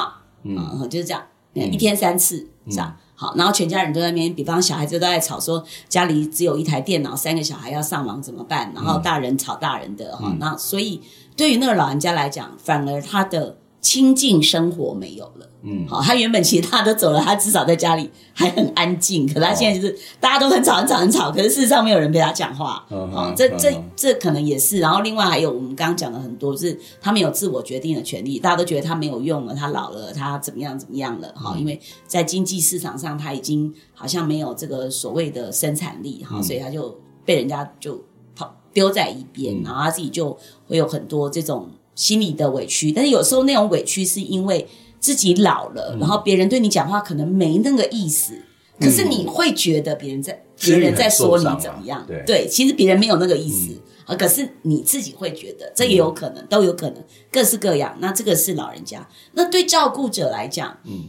[0.43, 1.23] 嗯，就是这样，
[1.55, 8.71] 一天三次这样，好，然后全家人都在那边，比方小孩子都在吵说家里只有一台电脑，三个小孩要上网怎么办？
[8.75, 11.01] 然后大人吵大人的哈，那所以
[11.35, 15.51] 对于那个老人家来讲，反而他的亲近生活没有了。
[15.67, 19.27] 嗯，好，他原本其实他都走了，他至少在家里还很安静。
[19.27, 22.85] 可他现在就是大家都很吵很吵很吵，可是事实上没有人陪他讲话。
[22.91, 24.79] 嗯，好，这这这可能也是。
[24.79, 28.39] 然后另外还有我们刚刚讲的很多，就是他没有自我决定的权利。
[28.39, 31.29] 大家都觉得他没有用了，他老了，他怎么样怎么样了？
[31.37, 38.03] 哈，因为在经济市场上他已经好像没有这个所谓的生产力哈，所以他就被人家就
[38.35, 42.93] 抛丢在一边，然后他自己就会有很多这种心里的委屈。
[42.93, 44.67] 但是有时候那种委屈是因为。
[45.01, 48.33] 自己老了，嗯、然后别人对你讲话可能没那个意思，
[48.79, 52.03] 嗯、可是你会觉得别人在别人在说你怎么样？
[52.07, 53.75] 对，对，其实别人没有那个意思
[54.07, 57.95] 啊，嗯、可是你自己会觉得这也有可能，嗯、都有可能，各式各样。
[58.01, 61.09] 那这个是老人家，那对照顾者来讲，嗯，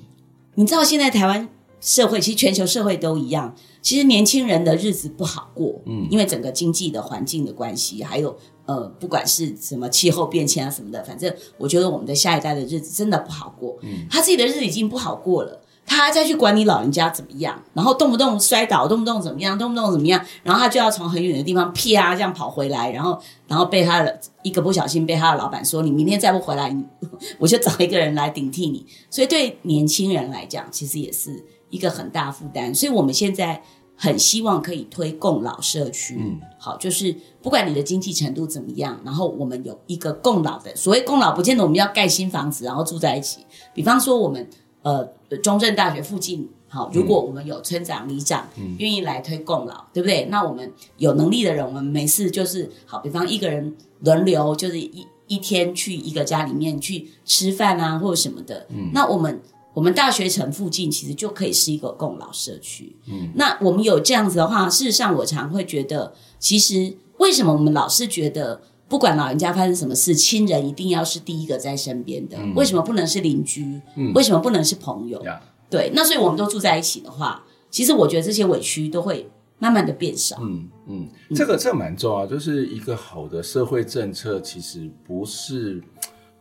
[0.56, 1.48] 你知道现在台湾
[1.80, 8.38] 社会，其实全球社会都一样，其实年轻人的日子不好过，嗯，因为整个经济的环境的关系，还有。
[8.66, 13.78] 呃，不管是什么气候变迁啊什么的，反正我觉得我们的下一代的日子真的不好过。
[13.82, 26.76] 嗯，他自己的日子已经不好过了，他还再去管你老人家怎么样，然后动不动摔倒，动不动怎么样，动不动怎么样，然后他就要从很远的地方啪这样跑回来，然后然后被他的一个不小心被他的老板说，你明天再不回来，
[27.38, 28.86] 我就找一个人来顶替你。
[29.12, 32.74] 所以对年轻人来讲，其实也是一个很大负担。
[32.74, 33.62] 所以我们现在。
[33.98, 43.46] 很希望可以推共老社区，嗯，好，就是不管你的经济程度怎么样，然后我们有一个共老的，所谓共老，不见得我们要盖新房子然后住在一起。
[43.74, 44.46] 比方说，我们
[44.82, 45.08] 呃
[45.42, 50.26] 中正大学附近，好，如果我们有村长、里长愿意来推共老，对不对？
[50.26, 59.42] 那我们有能力的人，我们没事就是好，比方一个人轮流，就是一一天去一个家里面去吃饭啊，或者什么的，嗯，那我们。
[59.76, 62.96] 我们大学城附近其实就可以是一个共老社区。
[63.08, 72.38] 嗯，那我们有这样子的话，事实上我常会觉得，其实为什么我们老是觉得，不管老人家发生什么事，亲人一定要是第一个在身边的？
[72.40, 73.82] 嗯，为什么不能是邻居？
[73.98, 75.22] 嗯，为什么不能是朋友？
[75.26, 75.38] 嗯，
[75.70, 80.38] 对，那所以我们都住在一起的话，其实我觉得这些委屈都会慢慢的变少。
[80.40, 85.84] 嗯嗯，这个这个蛮重要，就是一个好的社会政策，其实不是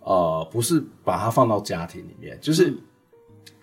[0.05, 2.79] 呃，不是把它放到家庭里面，就是。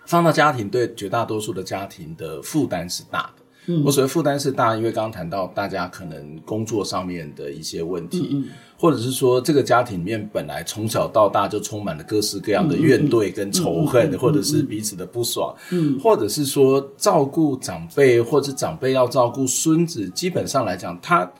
[0.04, 3.42] 嗯放到家庭，对绝大多数的家庭的负担是大的。
[3.66, 8.44] 嗯，我所谓负担是大，因为刚刚谈到大家可能工作上面的一些问题，嗯，
[8.76, 21.30] 或者是说这个家庭里面本来从小到大就充满了各式各样的怨怼跟仇恨，嗯，或者是彼此的不爽，嗯，或者是说照顾长辈，或者是长辈要照顾孙子，基本上来讲，他。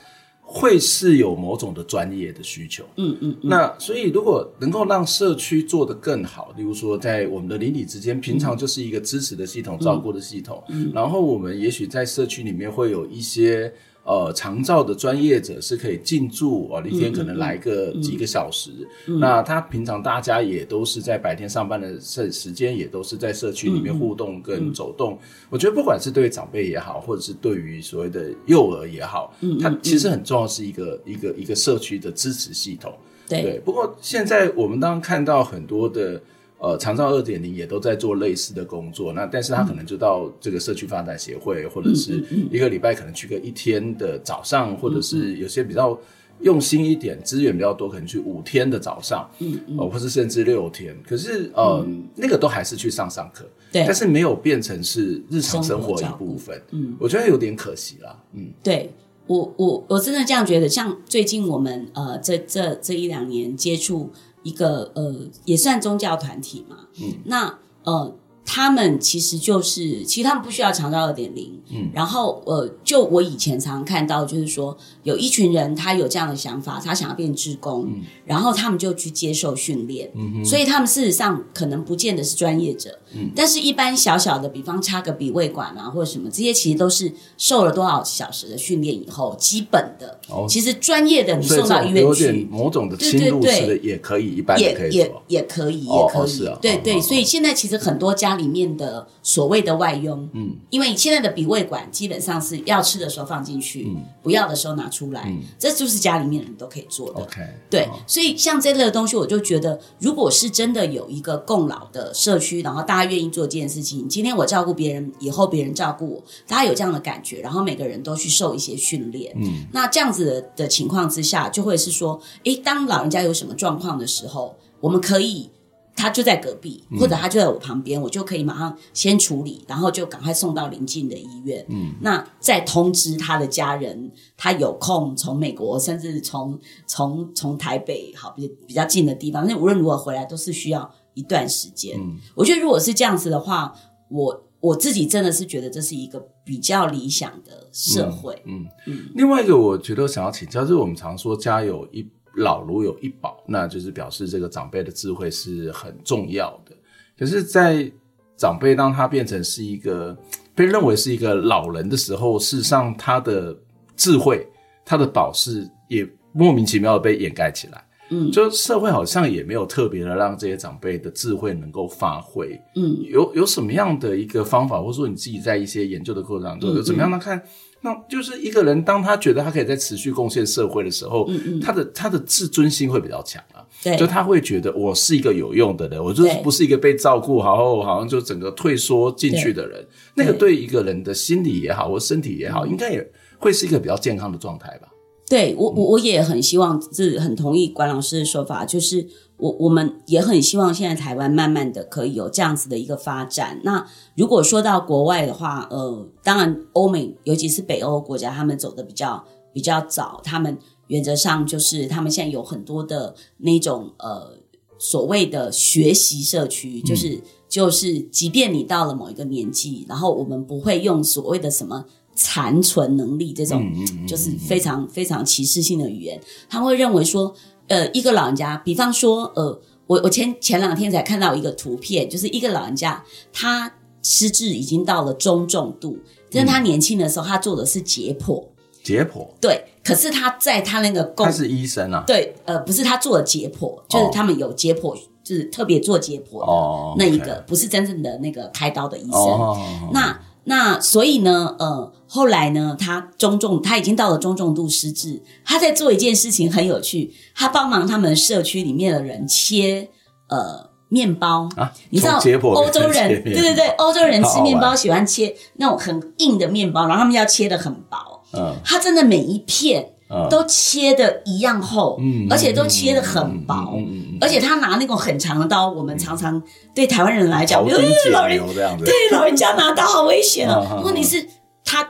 [0.54, 13.72] 会是有某种的专业的需求，嗯嗯，嗯，那所以如果能够让社区做得更好，例如说在我们的邻里之间，平常就是一个支持的系统、嗯、照顾的系统，嗯，然后我们也许在社区里面会有一些。
[14.04, 18.70] 呃，长照的专业者是可以进驻啊，一天可能来个几个小时。
[19.06, 25.16] 嗯嗯嗯、那他平常大家也都是在白天上班的时时间，也都是在社区里面互动跟走动。
[25.48, 32.92] 我觉得不管是对长辈也好，或者是对于所谓的幼儿也好，嗯，它其实很重要，是一个、嗯、一个一个社区的支持系统。
[33.28, 36.20] 对，对，不过现在我们当然看到很多的。
[36.62, 45.98] 呃，长照二点零也都在做类似的工作，那但是他可能就到这个社区发展协会，嗯、或者是一个礼拜可能去个一天的早上，嗯、或者是有些比较
[46.42, 50.96] 用心一点，资源比较多，可能去五天的早上，嗯嗯，或是甚至六天。
[51.04, 58.88] 可是呃，嗯、那个都还是去上上课，对，但是没有变成是日常生活一部分，嗯，我觉得有点可惜啦，嗯，对
[59.26, 64.12] 我我我真的这样觉得，像最近我们呃这这这一两年接触。
[64.42, 65.14] 一个呃，
[65.44, 66.88] 也算宗教团体嘛。
[67.00, 68.14] 嗯，那呃，
[68.44, 107.20] 他们其实就是，其实他们不需要长到二点零，嗯，然后呃，就我以前常常看到，就是说有一群人他有这样的想法，他想要变职工，嗯，然后他们就去接受训练，嗯哼，所以他们事实上可能不见得是专业者，嗯，但是一般小小的，比方插个鼻胃管啊，或者什么，这些其实都是受了多少小时的训练以后，基本的，哦，其实专业的你送到医院去，有点某种的侵入式的也可以，一般的可以也也也可以，也可以，对对，哦，所以现在其实很多家里面的所谓的外佣，嗯，因为现在的鼻胃管基本上是要吃的时候放进去，嗯，不要的时候拿出来，嗯，这就是家里面人都可以做的。
[107.20, 125.50] OK，对，哦所以像这类的东西，我就觉得，如果是真的有一个共老的社区，然后大家愿意做这件事情，今天我照顾别人，以后别人照顾我，大家有这样的感觉，然后每个人都去受一些训练，嗯，那这样子的的情况之下，就会是说，诶，当老人家有什么状况的时候，我们可以。
[125.94, 131.64] 他就在隔壁，或者他就在我旁边，嗯，我就可以马上先处理，然后就赶快送到邻近的医院。
[131.68, 141.96] 嗯，那再通知他的家人，他有空从美国，甚至从从从台北好比比较近的地方，那无论如何回来都是需要一段时间。
[142.00, 143.74] 嗯，我觉得如果是这样子的话，
[144.08, 148.42] 我我自己真的是觉得这是一个比较理想的社会。
[148.46, 149.12] 嗯嗯，嗯。
[149.14, 152.10] 另外一个，我觉得想要请教，就是我们常说家有一。
[152.36, 156.74] 老如有一宝，那就是表示这个长辈的智慧是很重要的。
[157.18, 157.90] 可是，在
[158.36, 160.16] 长辈当他变成是一个
[160.54, 163.56] 被认为是一个老人的时候，事实上他的
[163.96, 164.46] 智慧、
[164.84, 167.84] 他的宝是也莫名其妙的被掩盖起来。
[168.10, 172.60] 嗯，就社会好像也没有特别的让这些长辈的智慧能够发挥。
[172.74, 177.42] 嗯，有有什么样的一个方法，或者说你自己在一些研究的过程当中，有怎么样的看？
[177.84, 183.66] 那就是一个人，当他觉得他可以在持续贡献社会的时候，嗯嗯，他的他的自尊心会比较强啊。
[183.82, 189.84] 对，就他会觉得我是一个有用的人，我就是不是一个被照顾好，好像就整个退缩进去的人。
[190.14, 193.04] 那个对一个人的心理也好，或身体也好，应该也
[193.38, 194.88] 会是一个比较健康的状态吧。
[195.28, 199.04] 对我，我我也很希望，是很同意管老师的说法，就是
[199.42, 203.60] 我我们也很希望现在台湾慢慢的可以有这样子的一个发展。
[203.64, 203.84] 那
[204.14, 214.38] 如果说到国外的话，呃，当然欧美，尤其是北欧国家，他们走的比较比较早，他们原则上就是他们现在有很多的那种呃
[214.78, 221.84] 所谓的学习社区，就是、嗯、就是，即便你到了某一个年纪，然后我们不会用所谓的什么。
[222.14, 223.66] 残存能力这种
[224.06, 227.34] 就是非常非常歧视性的语言，他会认为说，
[227.72, 233.02] 呃，一个老人家，比方说，呃，我我前前两天才看到一个图片，就是一个老人家，
[233.32, 235.96] 他失智已经到了中重度，
[236.30, 238.44] 但是他年轻的时候他做的是解剖，
[238.84, 244.94] 解剖，对，可是他在他那个工，他是医生啊，对，呃，不是他做的解剖，就是他们有解剖，
[245.24, 250.20] 就是特别做解剖的那一个，不是真正的那个开刀的医生，那。
[250.44, 255.22] 那所以呢，呃，后来呢，他中重，他已经到了中重度失智。
[255.44, 259.88] 他在做一件事情很有趣，他帮忙他们社区里面的人切
[260.28, 261.72] 呃面包啊。
[261.90, 262.18] 你知道
[262.54, 268.24] 欧洲人对对对，欧洲人吃面包喜欢切那种很硬的面包，然后他们要切得很薄。
[268.32, 269.90] 嗯，他真的每一片。
[270.28, 276.42] 都切的一样厚，嗯，而且都切的很薄，嗯嗯嗯，而且他拿那种很长的刀，我们常常
[276.74, 280.82] 对台湾人来讲，庖丁解牛这样子，对老人家拿刀好危险哦。
[280.84, 281.26] 问题是，
[281.64, 281.88] 他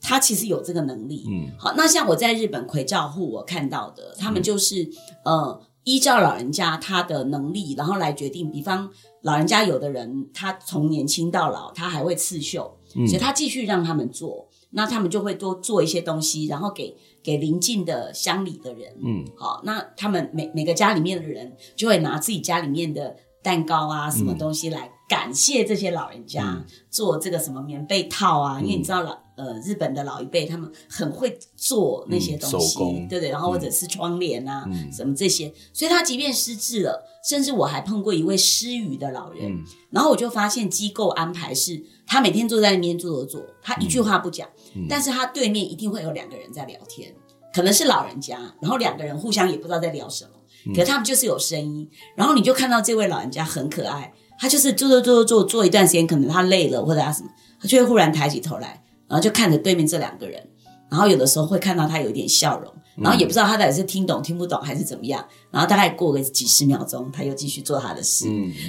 [0.00, 4.88] 他其实有这个能力，嗯，好，那像我在日本葵照户，我看到的，他们就是
[5.24, 8.88] 呃，依照老人家他的能力，然后来决定，比方
[9.20, 16.96] 老人家有的人他从年轻到老，他还会刺绣，所以他继续让他们做，那他们就会多做一些东西，然后给。
[17.22, 44.48] 给邻近的乡里的人，嗯，好，那他们每每个家里面的人就会拿自己家里面的蛋糕啊，什么东西来感谢这些老人家，嗯、做这个什么棉被套啊，嗯、因为你知道老呃日本的老一辈他们很会做那些东西，嗯、对对，然后或者是窗帘啊，嗯、什么这些，所以他即便失智了，甚至我还碰过一位失语的老人，嗯、然后我就发现机构安排是他每天坐在那边坐坐坐，他一句话不讲。
[44.74, 44.86] 嗯。
[44.88, 47.14] 但是他对面一定会有两个人在聊天，
[47.54, 50.30] 可能是老人家，然后两个人互相也不知道在聊什么，
[50.74, 57.30] 可是他们就是有声音，然后你就看到这位老人家很可爱，他就是坐坐坐坐坐坐一段时间，可能他累了或者他什么，
[57.60, 58.81] 他就会忽然抬起头来，
[59.12, 60.42] 然后就看着对面这两个人，
[60.90, 68.26] 然后有的时候会看到他有一点笑容，然后也不知道他到底是听懂听不懂还是怎么样，然后大概过个几十秒钟，他又继续做他的事。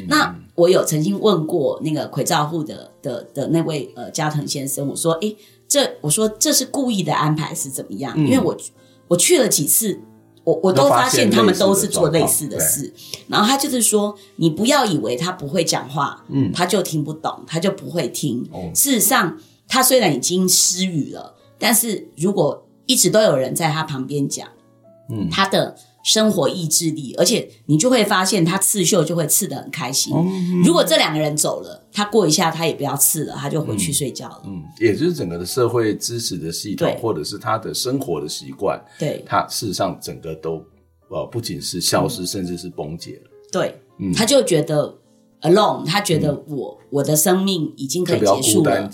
[0.09, 5.37] 那我有曾经问过那个葵照户的的的那位呃加藤先生，我说，诶。
[5.65, 8.15] 这我说这是故意的安排是怎么样？
[8.19, 8.55] 因为我
[9.07, 9.99] 我去了几次，
[10.43, 12.93] 我我都发现他们都是做类类似的事，
[13.27, 18.47] 然后他就是说，你不要以为他不会讲话，嗯，他就听不懂，他就不会听。
[18.51, 19.35] 哦、事实上，
[19.73, 24.47] 他虽然已经失语了，但是如果一直都有人在他旁边讲，
[25.09, 25.75] 嗯，他的。
[26.05, 30.13] 生活意志力，而且你就会发现他刺绣就会刺得很开心。
[30.13, 34.41] 嗯、如果这两个人走了，他过一下他也不要刺了，他就回去睡觉了。
[34.45, 40.61] 嗯，也就是整个的社会支持的系统，或者是他的生活的习惯，对，他事实上整个都
[41.07, 43.31] 呃不仅是消失，嗯、甚至是崩解了。
[43.49, 44.93] 对，嗯，他就觉得。
[45.43, 48.89] alone，他觉得我、嗯、我的生命已经可以结束了。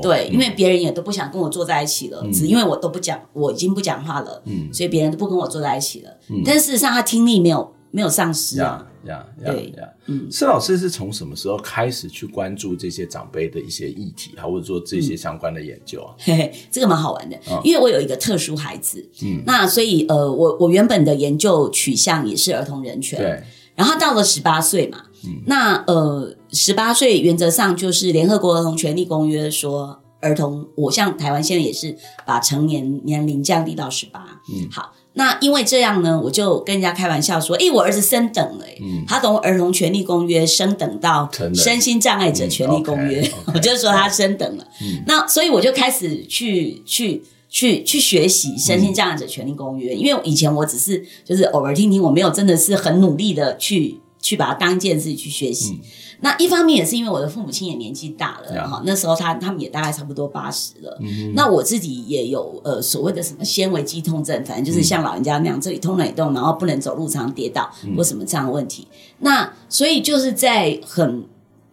[0.00, 6.10] 对，因为别人也都不想跟我坐在一起了，嗯、只因为我都不讲，我已经不讲话了，嗯，所以别人都不跟我坐在一起了。
[6.30, 16.14] 嗯，但事实上他听力没有没有丧失啊，呀呀对呀，嗯，施老师是从什么时候开始去关注这些长辈的一些议题，或者说这些相关的研究啊？
[16.18, 23.42] 嘿嘿，这个蛮好玩的，嗯、因为我有一个特殊孩子，嗯，那所以呃，我我原本的研究取向也是儿童人权，对，
[23.74, 25.04] 然后到了十八岁嘛。
[25.46, 34.24] 那呃，十八岁原则上就是联合国儿童权利公约说，儿童，我像台湾现在也是把成年年龄降低到十八。
[34.52, 44.66] 嗯，好，那因为这样呢，我就跟人家开玩笑说，诶，我儿子升等了，嗯，他从儿童权利公约升等到身心障碍者权利公约，嗯 okay, okay, 我就说他升等了。
[44.80, 54.00] 嗯，那所以我就开始去去去去学习身心障碍者权利公约，嗯，因为以前我只是就是偶尔听听，我没有真的是很努力的去。
[54.24, 55.80] 去把它当一件事去学习，嗯、
[56.20, 68.88] 那一方面也是因为我的父母亲也年纪大了哈，嗯、那时候他他们也大概差不多八十了，嗯、那我自己也有呃所谓的什么纤维肌痛症，反正就是像老人家那样，这里痛那里痛，然后不能走路，常常跌倒或什么这样的问题。
[68.90, 71.22] 嗯、那所以就是在很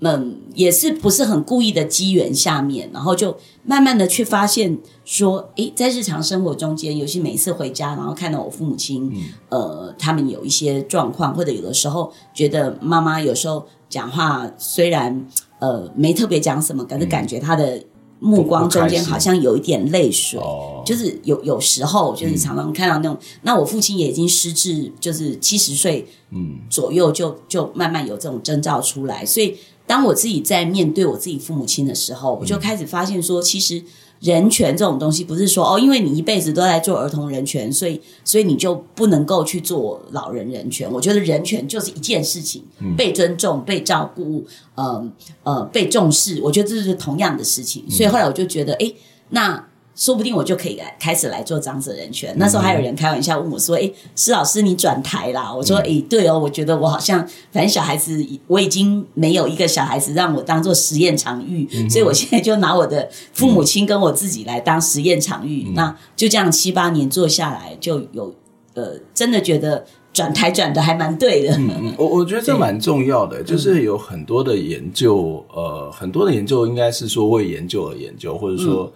[0.04, 15.28] 嗯也是不是很故意的机缘下面，然后就慢慢的去发现说，诶，在日常生活中间，尤其每一次回家，然后看到我父母亲，嗯、呃，他们有一些状况，或者有的时候觉得妈妈有时候讲话虽然
[15.60, 17.84] 呃没特别讲什么，可是感觉他的
[18.20, 26.60] 目光中间好像有一点泪水，嗯、就是有有时候就是常常看到那种，嗯、那我父亲也已经失智，就是七十岁嗯。
[26.70, 33.84] 左右就就慢慢有这种征兆出来，所以当我自己在面对我自己父母亲的时候，我就开始发现说，其实。
[34.21, 40.88] 人权这种东西，不是说哦，因为你一辈子都在做儿童人权，所以所以你就不能够去做老人人权。
[40.93, 45.11] 我觉得人权就是一件事情，嗯、被尊重、被照顾，呃
[45.41, 46.39] 呃，被重视。
[46.43, 47.84] 我觉得这是同样的事情。
[47.89, 48.93] 所以后来我就觉得，哎，
[49.29, 49.70] 那。
[49.94, 52.34] 说不定我就可以来开始来做长者人权。
[52.38, 57.20] 那时候还有人开玩笑问我说：“诶，施老师，你转台啦？”我说：“诶，对哦，我觉得我好像
[57.52, 65.66] 反正小孩子我已经没有一个小孩子让我当做实验场域，嗯、所以我现在就拿我的父母亲跟我自己来当实验场域。
[65.68, 68.34] 嗯、那就这样七八年做下来，就有
[68.74, 71.54] 呃，真的觉得转台转的还蛮对的。
[71.58, 78.92] 嗯”我我觉得这蛮重要的，就是有很多的研究，呃，很多的研究应该是说为研究而研究，或者说。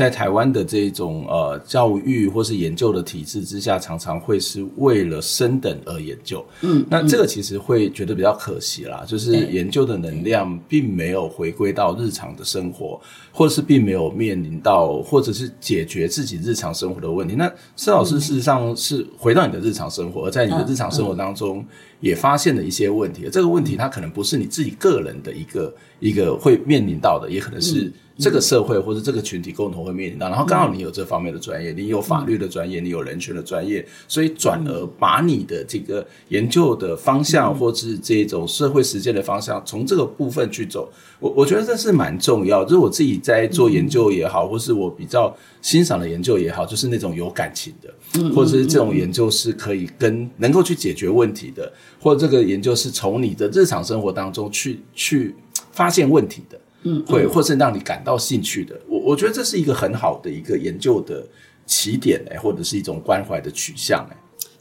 [0.00, 6.42] 嗯在台湾的这种呃教育或是研究的体制之下，常常会是为了升等而研究。
[6.62, 12.98] 嗯，那这个其实会觉得比较可惜啦，就是研究的能量并没有回归到日常的生活，
[13.30, 17.34] 或者是并没有面临到，或者是解决自己日常生活的问题。
[17.34, 21.62] 那施老师事实上是回到你的日常生活，而在你的日常生活当中
[22.00, 23.28] 也发现了一些问题。
[23.30, 27.92] 这个问题它可能不是你自己个人的一个一个会面临到的，也可能是。
[28.20, 42.62] 这个社会或者这个群体共同会面临到，然后刚好你有这方面的专业，你有法律的专业，你有人权的专业，所以转而把你的这个研究的方向，或是这种社会实践的方向，从这个部分去走，我我觉得这是蛮重要。
[42.64, 55.34] 就是我自己在做研究也好，或是我比较欣赏的研究也好，就是那种有感情的，或者是这种研究是可以跟能够去解决问题的，或者这个研究是从你的日常生活当中去去
[55.72, 56.60] 发现问题的。
[56.82, 61.26] 嗯，会，或是让你感到兴趣的，我我觉得这是一个很好的一个研究的
[61.66, 64.16] 起点哎，或者是一种关怀的取向哎。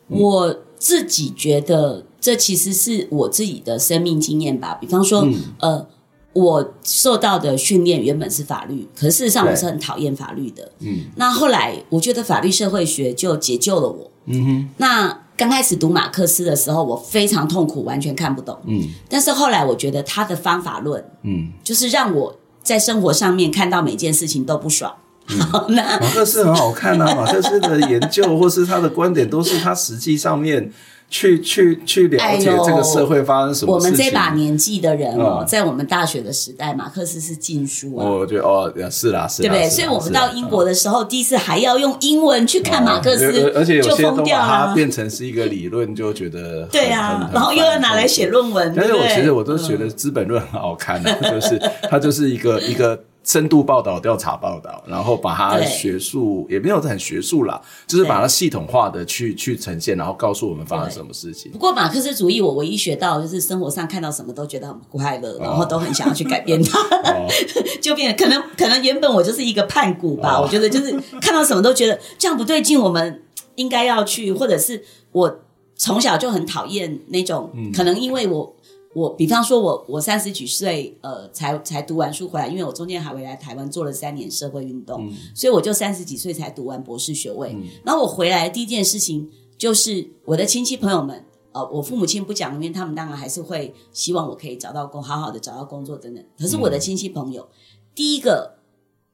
[0.08, 4.74] 我自己觉得这其实是我自己的生命经验吧。
[4.76, 5.88] 比方说，嗯、呃，
[6.34, 10.72] 我受到的训练原本是法律，可是事实上我是很讨厌法律的。
[10.80, 14.12] 嗯，那后来我觉得法律社会学就解救了我。
[14.26, 15.22] 嗯哼，那。
[15.40, 18.60] 刚开始读马克思的时候，我非常痛苦，完全看不懂。
[18.66, 24.94] 嗯，但是后来我觉得他的方法论，嗯，就是让我在生活上面看到每件事情都不爽，
[25.50, 30.70] 好，那马克思很好看啊，马克思的研究或是他的观点，都是他实际上面。
[31.10, 33.92] 去去去了解这个社会发生什么事情。
[33.92, 38.06] 我们这把年纪的人哦，在我们大学的时代，马克思是禁书啊。
[38.06, 39.68] 我觉得哦，是啦，是，对不对？
[39.70, 48.72] 所以我们到英国的时候，第一次还要用英文去看马克思，而且有些都把它变成是一个理论，就觉得对啊，然后又要拿来写论文。
[48.76, 53.00] 但是我其实我都觉得《资本论》很好看的，就是它就是一个一个。
[53.24, 61.52] 深度报道、调查报道，然后把它学术也没有很学术啦，就是把它系统化的去去呈现，然后告诉我们发生什么事情。
[61.52, 66.80] 不过马克思主义，我唯一学到就是生活上看到什么都觉得很快乐，然后都很想要去改变它，
[67.14, 67.28] 哦、
[67.82, 70.92] 就变可能可能原本我就是一个叛骨吧，哦、我觉得就是
[71.22, 73.22] 看到什么都觉得这样不对劲，我们
[73.56, 75.40] 应该要去，或者是我
[75.76, 78.56] 从小就很讨厌那种，嗯、可能因为我。
[78.96, 87.54] 我比方说我，我我三十几岁，呃，才才读完书回来，因为我中间还回来台湾做了三年社会运动，嗯、所以我就三十几岁才读完博士学位。
[87.54, 89.30] 嗯、然后我回来第一件事情
[89.60, 96.26] 就是我的亲戚朋友们，呃，我父母亲不讲，因为他们当然还是会希望我可以找到工，好好的找到工作等等。
[96.38, 97.56] 可是我的亲戚朋友，嗯、
[97.94, 98.56] 第一个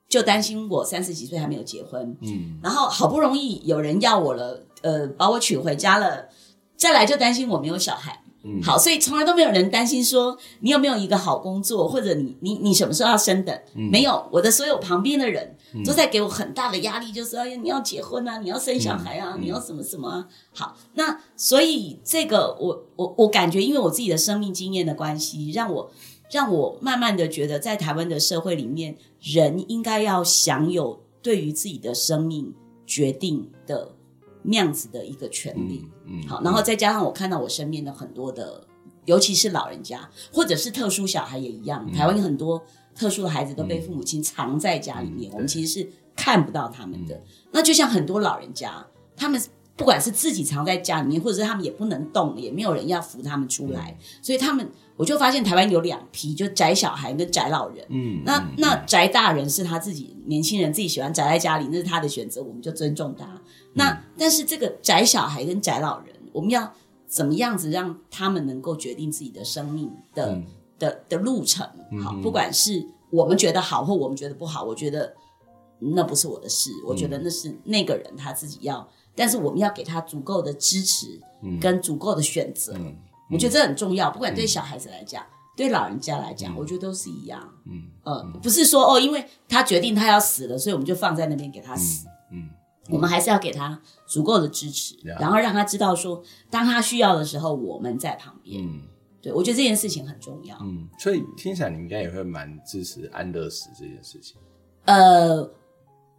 [0.07, 6.29] 就担心我三十几岁还没有结婚，嗯，然后好不容易有人要我了，呃，把我娶回家了，
[6.77, 8.21] 再来就担心我没有小孩。
[8.63, 13.59] 好，所以从来都没有人担心说你有没有一个好工作，或者你你你什么时候要升等？
[13.73, 20.27] 嗯、没有，我的所有旁边的人都在给我很大的压力，就是哎呀，你要结婚啊，你要生小孩啊，嗯、你要什么什么啊。
[20.53, 25.89] 好，那所以这个我我我感觉，因为我自己的生命经验的关系，让我
[26.29, 32.53] 让我慢慢的觉得，在台湾的社会里面，人应该要享有对于自己的生命
[32.85, 33.94] 决定的。
[34.47, 38.65] 那样子的一个权利，嗯，嗯好，然后再加上我看到我身边的很多的，
[39.05, 42.63] 尤其是老人家，或者是特殊小孩也一样，嗯、台湾有很多
[42.95, 47.15] 特殊的孩子都被父母亲藏在家里面，嗯、我们其实是看不到他们的。
[47.15, 48.85] 嗯、那就像很多老人家，
[49.15, 49.41] 他们
[49.75, 54.69] 不管是自己藏在家里面，或者是他们也不能动，也没有人要扶他们出来，嗯、所以他们。
[54.97, 57.85] 我就发现台湾有两批，就宅小孩跟宅老人。
[57.89, 63.25] 嗯，那嗯那宅大人是他自己年轻人自己喜欢宅在家里，那是他的选择，我们就尊重他。
[63.75, 66.73] 嗯、那但是这个宅小孩跟宅老人，我们要
[67.07, 70.45] 怎么样子让他们能够决定自己的生命的、嗯、
[70.79, 71.65] 的的路程？
[72.03, 75.13] 好，不管是我们觉得好或我们觉得不好，我觉得
[75.79, 81.19] 那不是我的事，我觉得那是那个人他自己要，嗯、但是我们要给他足够的支持，
[81.61, 82.73] 跟足够的选择。
[82.73, 82.87] 嗯。
[82.87, 82.95] 嗯
[83.31, 87.41] 我觉得这很重要，不管对小孩子来讲，嗯、对老人家来讲，嗯、我觉得都是一样。
[87.65, 92.05] 嗯，呃，不是说哦，因为他决定他要死了，所以我们就放在那边给他死。
[92.31, 92.49] 嗯，嗯
[92.89, 98.63] 我们还是要给他足够的支持，嗯、然后让他知道说，当他需要的时候，我们在旁边。
[98.63, 98.81] 嗯，
[99.21, 100.57] 对，我觉得这件事情很重要。
[100.61, 104.37] 嗯，所以听起来你应该也会蛮支持安乐死这件事情。
[104.85, 105.49] 呃，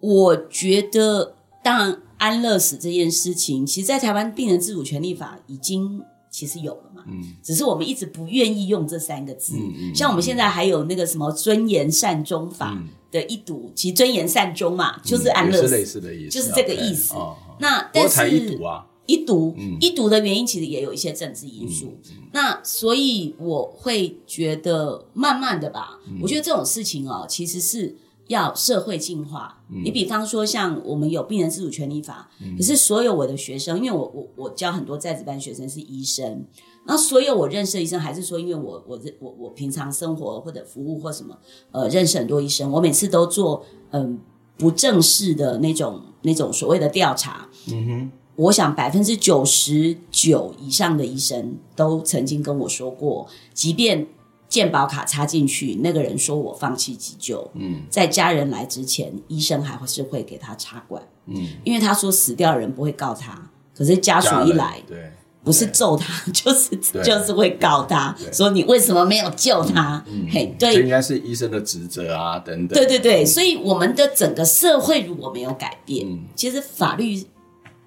[0.00, 6.02] 我觉得，当然，安乐死这件事情，其实，在台湾病人自主权利法已经。
[6.28, 9.56] 其实有了嘛，嗯，只是我们一直不愿意用这三个字。
[9.56, 12.78] 嗯嗯，像我们现在还有那个什么尊严善终法
[13.16, 17.14] 的一读，其实尊严善终嘛，就是安乐死，类似的意思，就是这个意思。
[17.58, 21.98] 那但是一读啊，一读一读的原因其实也有一些政治因素。
[22.32, 27.96] 那所以我会觉得，慢慢的吧，我觉得这种事情哦，其实是。
[28.28, 36.44] 要社会进化，嗯、你比方说像我们有病人自主权利法，嗯、可是所有我的学生，因为我我我教很多在职班学生是医生，
[36.86, 41.36] 然后所有我认识的医生，还是说因为我我我我平常生活或者服务或什么，
[41.72, 44.18] 呃，认识很多医生，我每次都做嗯、呃、
[44.56, 54.06] 不正式的那种那种所谓的调查，嗯哼，我想百分之九十九以上的医生都曾经跟我说过，即便。
[54.48, 57.50] 健保卡插进去，那个人说我放弃急救。
[57.54, 61.02] 嗯，在家人来之前，医生还是会给他插管。
[61.26, 65.10] 嗯，因为他说死掉的人不会告他，可是家属一来，对，
[65.46, 70.04] 不是揍他， 就是就是会告他，说你为什么没有救他？
[70.28, 72.76] 嘿，对，这应该是医生的职责啊，等等。
[72.76, 77.24] 对对对，所以我们的整个社会如果没有改变，其实法律。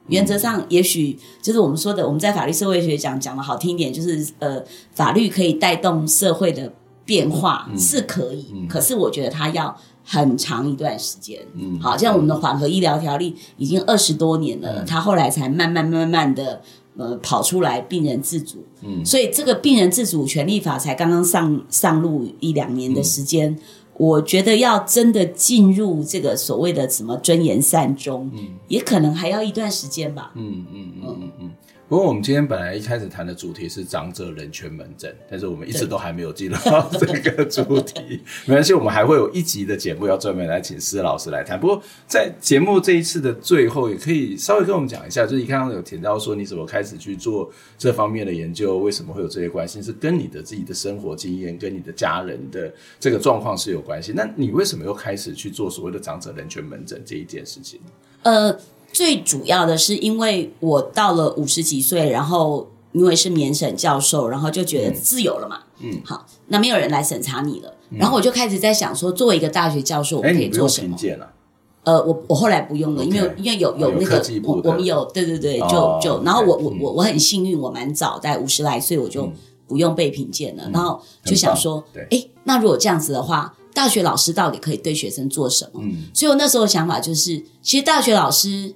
[0.07, 4.59] 原则上，也许就是我们说的，我们在法律社会学讲讲的好听一点，就是呃，
[4.95, 6.73] 法律可以带动社会的
[7.05, 11.39] 变化是可以，可是我觉得它要很长一段时间。
[11.53, 16.59] 嗯，好像我们的缓和医疗条例已经二十多年了，嗯、它后来才慢慢慢慢的
[16.99, 18.63] 呃跑出来病人自主。
[18.83, 23.51] 嗯，所以这个病人自主权利法才刚刚上上路一两年的时间。
[23.51, 23.59] 嗯
[23.99, 30.31] 我觉得要真的进入这个所谓的什么尊严善终，嗯，也可能还要一段时间吧。
[30.35, 31.51] 嗯嗯嗯嗯嗯。
[31.89, 38.21] 不过我们今天本来一开始谈的主题是长者人权门诊，但是我们一直都还没有进入到这个主题。
[38.45, 41.59] 没关系，我们还会有一集的节目要专门来请施老师来谈。
[41.59, 54.13] 不过在节目这一次的最后，也可以稍微跟我们讲一下，就是你刚刚有提到说你怎么开始去做这方面的研究，为什么会有这些关系，是跟你的自己的生活经验、跟你的家人的这个状况是有关系。
[54.15, 57.79] 那你为什么又开始去做所谓的长者人权门诊这一件事情？
[58.21, 58.55] 呃。
[58.91, 65.59] 最主要的是，因为我到了五十几岁，然后因为是免审教授，然后就觉得自由了嘛。
[65.79, 70.97] 嗯，好，那没有人来审查你了，嗯、然后我就开始在想说，作为一个大学教授，我可以做什么？
[71.83, 79.31] 呃，我我后来不用了因为因为有有那个、我我们有对对对，就就然后我我我我很幸运，我蛮早在五十来岁我就
[79.67, 83.53] 不用被评鉴了，嗯、然后就想说，哎，那如果这样子的话。
[83.73, 85.79] 大学老师到底可以对学生做什么？
[85.83, 88.73] 嗯，所以我那时候的想法就是，其实大学老师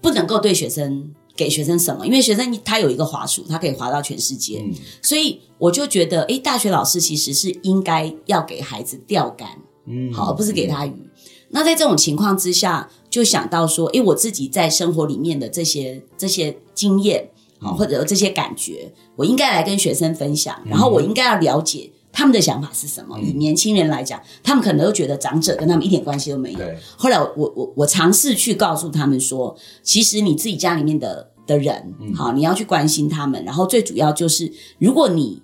[0.00, 4.60] 不能够对学生给学生什么，因为学生他有一个滑鼠，他可以滑到全世界。
[4.64, 4.72] 嗯，
[5.02, 9.48] 所以我就觉得，诶，大学老师其实是应该要给孩子钓竿，
[9.86, 10.90] 嗯，好，而不是给他鱼。
[10.90, 11.10] 嗯，
[11.50, 17.30] 那在这种情况之下，就想到说，诶，我自己在生活里面的这些这些经验，
[17.60, 21.90] 好，或者这些感觉，我应该来跟学生分享，然后我应该要了解。
[22.20, 23.18] 他们的想法是什么？
[23.18, 26.58] 以年轻人来讲，他们可能都觉得长者跟他们一点关系都没有。
[26.98, 33.42] 后来我我我尝试去告诉他们说，其实你自己家里面的的人，嗯、好，你要去关心他们。
[33.46, 35.40] 然后最主要就是，如果你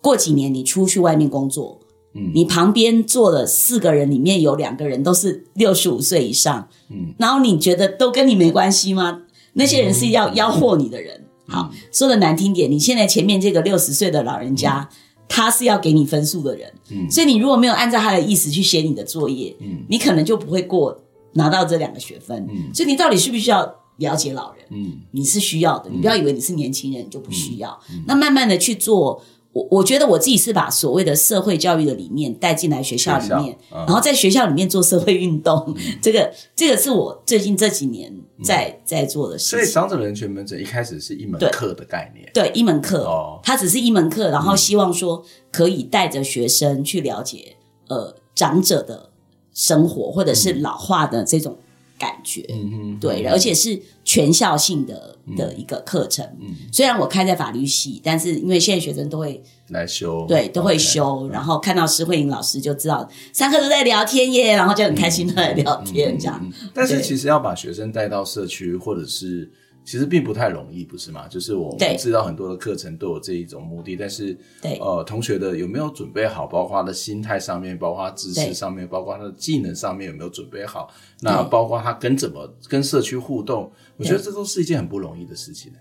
[0.00, 1.80] 过几年你出去外面工作，
[2.14, 9.22] 嗯，你旁边坐了四个人，里面有两个人都是六十五岁以上，嗯，然后你觉得都跟你没关系吗？
[9.54, 11.24] 那些人是要吆喝你的人。
[11.48, 14.88] 嗯、好，说的难听点，你现在前面这个六十岁的老人家。
[14.88, 14.96] 嗯
[15.34, 20.94] 他是要给你分数的人，嗯，所以你如果没有按照他的意思去写你的作业，嗯，你可能就不会过
[21.32, 23.64] 拿到这两个学分，嗯，所以你到底需不需要
[23.96, 24.66] 了解老人？
[24.68, 29.22] 嗯，你是需要的，你不要以为你是年轻人就不需要，嗯，那慢慢的去做。
[29.52, 39.58] 我我觉得我自己是把所谓的社会教育的理念带进来学校里面，然后在学校里面做社会运动， 这个这个是我最近这几年在在做的事情。
[39.58, 47.56] 所以长者人权门诊一开始是一门课的概念，对，一门课哦，它只是一门课，然后希望说可以带着学生去了解
[47.88, 49.10] 呃长者的
[49.52, 51.58] 生活或者是老化的这种。
[52.02, 56.26] 感觉，嗯嗯，对，而且是全校性的的一个课程。
[56.40, 61.28] 嗯，虽然我开在法律系，但是因为现在学生都会来修，对，都会修。
[61.28, 66.52] 然后看到施慧颖老师就知道上课都在聊天耶，然后就很开心的来聊天这样。
[66.74, 69.48] 但是其实要把学生带到社区或者是。
[69.84, 71.26] 其实并不太容易，不是吗？
[71.26, 76.46] 就是我们知道很多的课程都有这一种目的，但是，对呃，同学的有没有准备好？
[76.46, 80.88] 包括他的心态上面，包括他知识上面，包括他的技能上面有没有准备好？
[81.20, 85.72] 那包括他跟怎么跟社区互动，我觉得这都是一件很不容易的事情。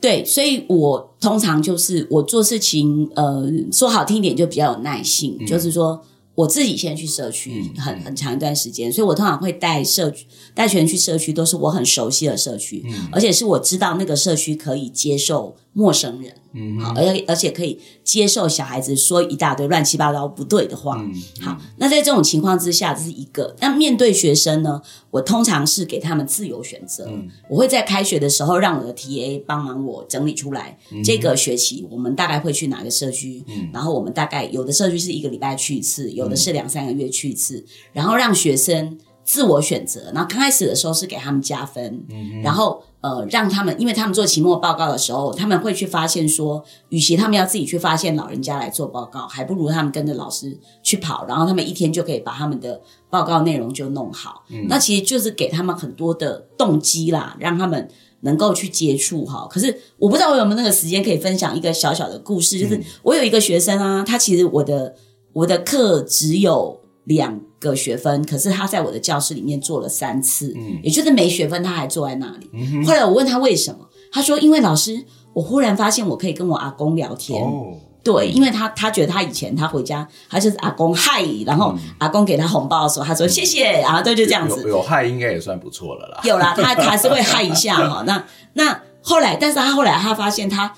[0.00, 6.00] 对，所以我通常就是我做事情，呃，说好听一点就比较有耐性，嗯、就是说。
[6.34, 16.34] 我自己先去社区很很长一段时间，所以我通常会带社区带学员去社区，都是我很熟悉的社区，嗯，而且是我知道那个社区可以接受陌生人。
[16.52, 20.96] 嗯，好，而且而且可以接受小孩子说一大堆乱七八糟不对的话。
[20.98, 23.54] 嗯，好，那在这种情况之下，这是一个。
[23.60, 27.06] 那面对学生呢，我通常是给他们自由选择。
[27.08, 33.44] 嗯，我会在开学的时候让我的 TA 帮忙我整理出来，嗯，这个学期我们大概会去哪个社区？
[33.46, 40.10] 嗯，然后我们大概有的社区是一个礼拜去一次，有的是两三个月去一次，嗯，然后让学生自我选择。
[40.12, 42.82] 然后刚开始的时候是给他们加分，嗯，然后。
[43.00, 54.44] 呃，让他们，因为他们做期末报告的时候，他们会去发现说，与其他们要自己去发现老人家来做报告，还不如他们跟着老师去跑，然后他们一天就可以把他们的报告内容就弄好。
[54.50, 57.88] 嗯，那其实就是给他们很多的动机啦，让他们
[58.20, 59.48] 能够去接触哈。
[59.50, 64.94] 可是我不知道我有没有那个时间可以分享一个小小的故事，就是我有一个学生啊，他其实我的
[65.32, 72.84] 我的课只有两个学分，可是他在我的教室里面做了三次，嗯，也就是没学分他还坐在那里。
[72.84, 77.42] 后来我问他为什么，他说因为老师，我忽然发现我可以跟我阿公聊天。
[77.42, 77.74] 哦，
[78.04, 84.68] 对，因为他他觉得他以前他回家，他就是阿公嗨，然后阿公给他红包的时候，他说谢谢，然后就就这样子。
[84.68, 86.20] 有嗨应该也算不错了啦。
[86.24, 88.02] 有啦，他他还是会嗨一下哈。
[88.06, 90.72] 那那后来，但是他后来他发现他。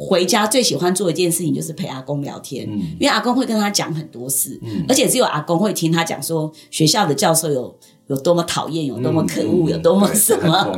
[0.00, 7.76] 回家最喜欢做一件事情就是陪阿公聊天，嗯，因为阿公会跟他讲很多事，嗯，而且只有阿公会听他讲说学校的教授有
[8.08, 10.74] 有多么讨厌，有多么可恶，嗯、有多么什么？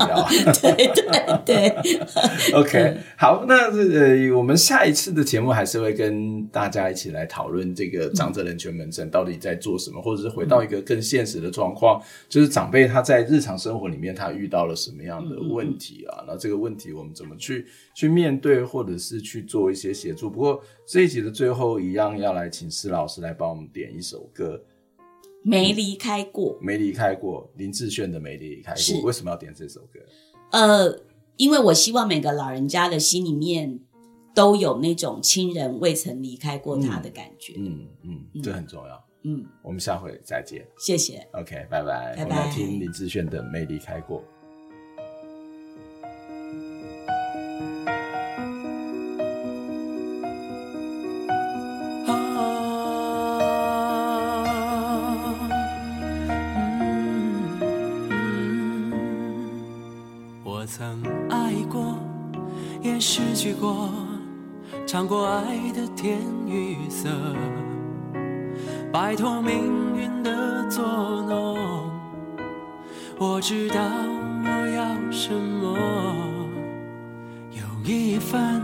[0.60, 1.04] 对对
[1.46, 1.70] 对。
[1.70, 16.24] 对 OK，好，那呃，我们下一次的节目还是会跟大家一起来讨论这个长者人权门诊到底在做什么，嗯、或者是回到一个更现实的状况，就是长辈他在日常生活里面他遇到了什么样的问题啊？
[16.26, 17.64] 那、嗯、这个问题我们怎么去
[17.94, 20.28] 去面对，或者是去做一些协助？
[20.28, 24.60] 不过这一集的最后一样要来请施老师来帮我们点一首歌。
[25.42, 30.00] 没离开过，没离开过，林志炫的《没离开过》，是为什么要点这首歌？
[30.52, 31.00] 呃，
[31.36, 33.80] 因为我希望每个老人家的心里面
[34.34, 37.54] 都有那种亲人未曾离开过他的感觉。
[37.56, 39.04] 嗯嗯，嗯，这很重要。
[39.22, 40.66] 嗯，我们下回再见。
[40.78, 41.26] 谢谢。
[41.32, 42.14] OK，拜拜。
[42.16, 42.24] 拜拜。
[42.24, 44.20] 我们来听林志炫的《没离开过》。
[66.00, 67.08] 爱的甜与涩，
[68.90, 70.82] 摆脱命运的作
[71.28, 71.58] 弄。
[73.18, 73.76] 我知道
[74.42, 75.76] 我要什么，
[77.50, 78.62] 有一份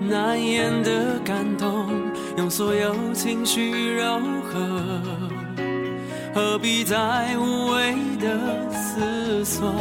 [0.00, 1.88] 难言的感动，
[2.36, 5.00] 用所有情绪柔和。
[6.32, 9.72] 何必再无谓的思索？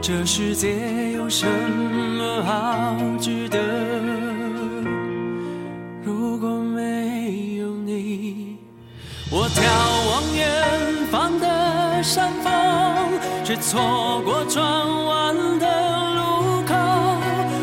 [0.00, 3.58] 这世界有什么好值得？
[12.02, 12.52] 山峰，
[13.44, 14.64] 却错过转
[15.06, 15.66] 弯的
[16.14, 16.74] 路口，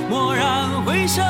[0.09, 1.21] 蓦然回首。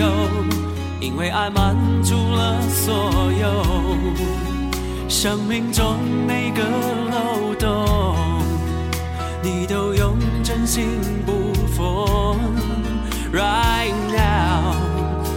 [0.00, 0.06] 有，
[0.98, 2.58] 因为爱满足了。
[2.70, 3.64] 所有
[5.08, 6.62] 生命中每个
[7.10, 7.86] 漏洞，
[9.42, 10.86] 你都用真心
[11.26, 12.38] 补缝。
[13.32, 14.74] Right now，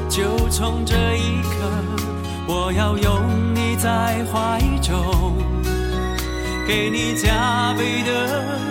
[0.09, 1.69] 就从这一刻，
[2.47, 5.35] 我要拥你在怀中，
[6.65, 8.62] 给你加倍的，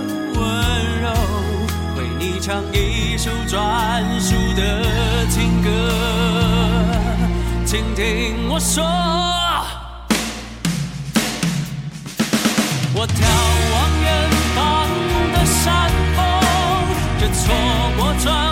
[2.32, 5.68] 你唱一首专属的情歌
[7.66, 8.82] 请听我说。
[12.94, 13.20] 我眺
[13.74, 14.56] 望远方
[15.34, 16.18] 的山峰
[17.18, 17.42] 却错
[17.98, 18.51] 过转